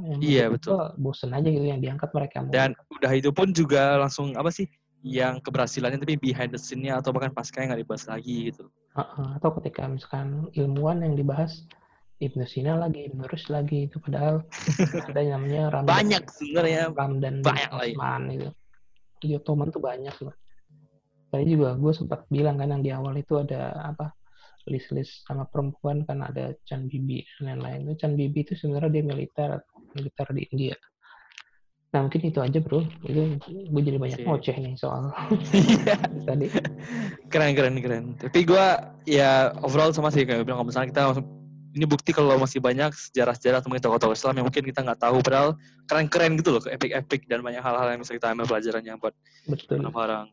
Yang 0.00 0.20
Iya, 0.24 0.44
betul. 0.48 0.80
bosen 0.96 1.36
aja 1.36 1.44
gitu 1.44 1.66
yang 1.68 1.82
diangkat 1.84 2.08
mereka 2.16 2.40
Dan 2.48 2.72
udah 2.88 3.12
itu 3.12 3.28
pun 3.36 3.52
juga 3.52 4.00
langsung 4.00 4.32
apa 4.32 4.48
sih 4.48 4.64
yang 5.00 5.40
keberhasilannya 5.40 5.96
tapi 5.96 6.20
behind 6.20 6.52
the 6.52 6.60
scene-nya 6.60 7.00
atau 7.00 7.10
bahkan 7.10 7.32
pasca 7.32 7.64
nggak 7.64 7.80
dibahas 7.80 8.04
lagi 8.04 8.52
gitu. 8.52 8.68
Atau 9.38 9.56
ketika 9.60 9.88
misalkan 9.88 10.52
ilmuwan 10.52 11.00
yang 11.00 11.16
dibahas 11.16 11.64
Ibnu 12.20 12.44
Sina 12.44 12.76
lagi, 12.76 13.08
Ibnu 13.08 13.24
Rushd 13.24 13.48
lagi 13.48 13.88
itu 13.88 13.96
padahal 13.96 14.44
ada 15.08 15.20
yang 15.24 15.40
namanya 15.40 15.62
Ramdan, 15.72 15.88
Banyak 15.88 16.22
sebenarnya. 16.28 16.82
Ramdan 16.92 17.34
banyak 17.40 17.70
ya. 17.72 17.80
Osman 17.80 18.22
itu. 18.28 18.48
Di 19.20 19.28
Ottoman 19.40 19.72
tuh 19.72 19.80
banyak 19.80 20.16
loh. 20.20 20.36
Tadi 21.32 21.44
juga 21.48 21.72
gue 21.80 21.92
sempat 21.96 22.28
bilang 22.28 22.60
kan 22.60 22.68
yang 22.76 22.82
di 22.84 22.90
awal 22.92 23.16
itu 23.16 23.40
ada 23.40 23.72
apa 23.72 24.12
list-list 24.68 25.24
sama 25.24 25.48
perempuan 25.48 26.04
kan 26.04 26.20
ada 26.20 26.52
Chan 26.68 26.84
Bibi 26.92 27.24
dan 27.40 27.64
lain-lain. 27.64 27.96
Chan 27.96 28.12
Bibi 28.12 28.44
itu 28.44 28.52
sebenarnya 28.52 29.00
dia 29.00 29.04
militer 29.08 29.50
militer 29.96 30.28
di 30.36 30.42
India. 30.52 30.76
Nah 31.90 32.06
mungkin 32.06 32.22
itu 32.22 32.38
aja 32.38 32.58
bro. 32.62 32.86
Itu 33.02 33.42
gue 33.50 33.82
jadi 33.82 33.98
banyak 33.98 34.22
ngoceh 34.22 34.56
nih 34.62 34.74
soal 34.78 35.10
Iya. 35.54 35.98
tadi. 36.22 36.46
keren 37.26 37.52
keren 37.58 37.74
keren. 37.82 38.04
Tapi 38.14 38.46
gua 38.46 38.94
ya 39.02 39.50
overall 39.62 39.90
sama 39.90 40.14
sih 40.14 40.22
kayak 40.22 40.46
bilang 40.46 40.62
kalau 40.62 40.68
misalnya 40.70 40.88
kita 40.94 41.02
langsung- 41.10 41.30
ini 41.70 41.86
bukti 41.86 42.10
kalau 42.10 42.34
masih 42.34 42.58
banyak 42.58 42.90
sejarah-sejarah 42.90 43.62
atau 43.62 43.70
mungkin 43.70 43.86
tokoh-tokoh 43.86 44.18
Islam 44.18 44.42
yang 44.42 44.46
mungkin 44.50 44.66
kita 44.66 44.82
nggak 44.82 44.98
tahu 44.98 45.22
padahal 45.22 45.54
keren-keren 45.86 46.34
gitu 46.34 46.58
loh, 46.58 46.62
epic-epic 46.66 47.30
dan 47.30 47.46
banyak 47.46 47.62
hal-hal 47.62 47.94
yang 47.94 48.02
bisa 48.02 48.10
kita 48.10 48.34
ambil 48.34 48.50
pelajarannya 48.50 48.98
buat 48.98 49.14
Betul. 49.46 49.78
orang-orang. 49.86 50.26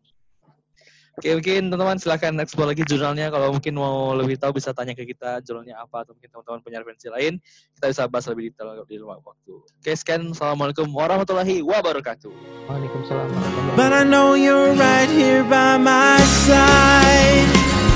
Oke, 1.17 1.33
mungkin 1.33 1.73
teman-teman 1.73 1.97
silahkan 1.97 2.29
explore 2.37 2.77
lagi 2.77 2.85
jurnalnya. 2.85 3.33
Kalau 3.33 3.49
mungkin 3.49 3.73
mau 3.73 4.13
lebih 4.13 4.37
tahu 4.37 4.61
bisa 4.61 4.69
tanya 4.69 4.93
ke 4.93 5.01
kita 5.01 5.41
jurnalnya 5.41 5.81
apa 5.81 6.05
atau 6.05 6.13
mungkin 6.13 6.29
teman-teman 6.29 6.61
punya 6.61 6.77
referensi 6.77 7.09
lain. 7.09 7.41
Kita 7.73 7.89
bisa 7.89 8.05
bahas 8.05 8.29
lebih 8.29 8.53
detail 8.53 8.85
di 8.85 9.01
luar 9.01 9.17
waktu. 9.25 9.57
Oke, 9.57 9.97
sekian. 9.97 10.37
Assalamualaikum 10.37 10.85
warahmatullahi 10.93 11.65
wabarakatuh. 11.65 12.29
Waalaikumsalam 12.69 13.33
warahmatullahi 13.33 13.77
But 13.81 13.91
I 13.97 14.05
know 14.05 14.37
you're 14.37 14.77
right 14.77 15.09
here 15.09 15.41
by 15.41 15.81
my 15.81 16.21
side. 16.45 17.49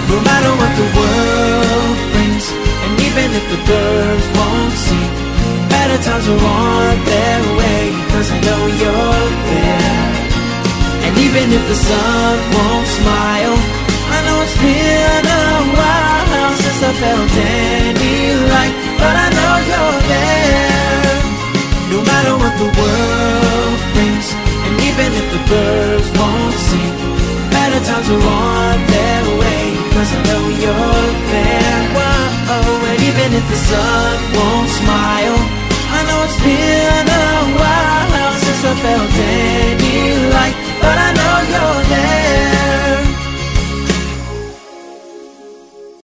No 0.10 0.18
matter 0.26 0.52
what 0.58 0.74
the 0.82 0.88
world 0.98 1.98
brings, 2.18 2.46
and 2.58 2.94
even 3.06 3.28
if 3.38 3.46
the 3.54 3.62
birds 3.70 4.28
won't 4.34 4.74
sing, 4.74 5.14
better 5.70 5.98
times 6.02 6.26
are 6.26 6.42
on 6.42 6.96
their 7.06 7.42
way. 7.54 7.84
Cause 8.18 8.34
I 8.34 8.38
know 8.50 8.62
you're 8.82 9.30
there. 9.46 10.01
And 11.06 11.14
even 11.18 11.46
if 11.58 11.64
the 11.68 11.76
sun 11.76 12.36
won't 12.56 12.88
smile, 13.00 13.58
I 14.16 14.18
know 14.26 14.38
it's 14.46 14.58
been 14.62 15.26
a 15.26 15.48
while 15.78 16.54
since 16.62 16.82
I 16.90 16.92
felt 17.02 17.32
any 17.42 18.18
light, 18.54 18.76
but 19.02 19.16
I 19.26 19.28
know 19.38 19.54
you're 19.70 20.00
there. 20.14 21.16
No 21.92 22.00
matter 22.06 22.34
what 22.42 22.54
the 22.62 22.70
world 22.80 23.80
brings, 23.96 24.28
and 24.66 24.76
even 24.90 25.10
if 25.20 25.26
the 25.36 25.42
birds 25.52 26.08
won't 26.18 26.56
sing, 26.70 26.96
better 27.52 27.82
times 27.88 28.08
are 28.16 28.22
on 28.22 28.78
their 28.94 29.24
way, 29.42 29.64
cause 29.94 30.12
I 30.16 30.20
know 30.30 30.44
you're 30.64 31.12
there. 31.34 31.80
Whoa, 31.98 32.88
and 32.92 33.00
even 33.10 33.30
if 33.40 33.46
the 33.52 33.60
sun 33.70 34.16
won't 34.38 34.70
smile, 34.80 35.40
I 35.98 36.00
know 36.08 36.20
it's 36.28 36.40
been 36.46 37.06
a 37.10 37.32
while 37.60 38.34
since 38.44 38.62
I 38.64 38.74
felt 38.86 39.12
any 39.18 39.98
light 40.36 40.71
your 41.50 41.90
name. 41.90 42.61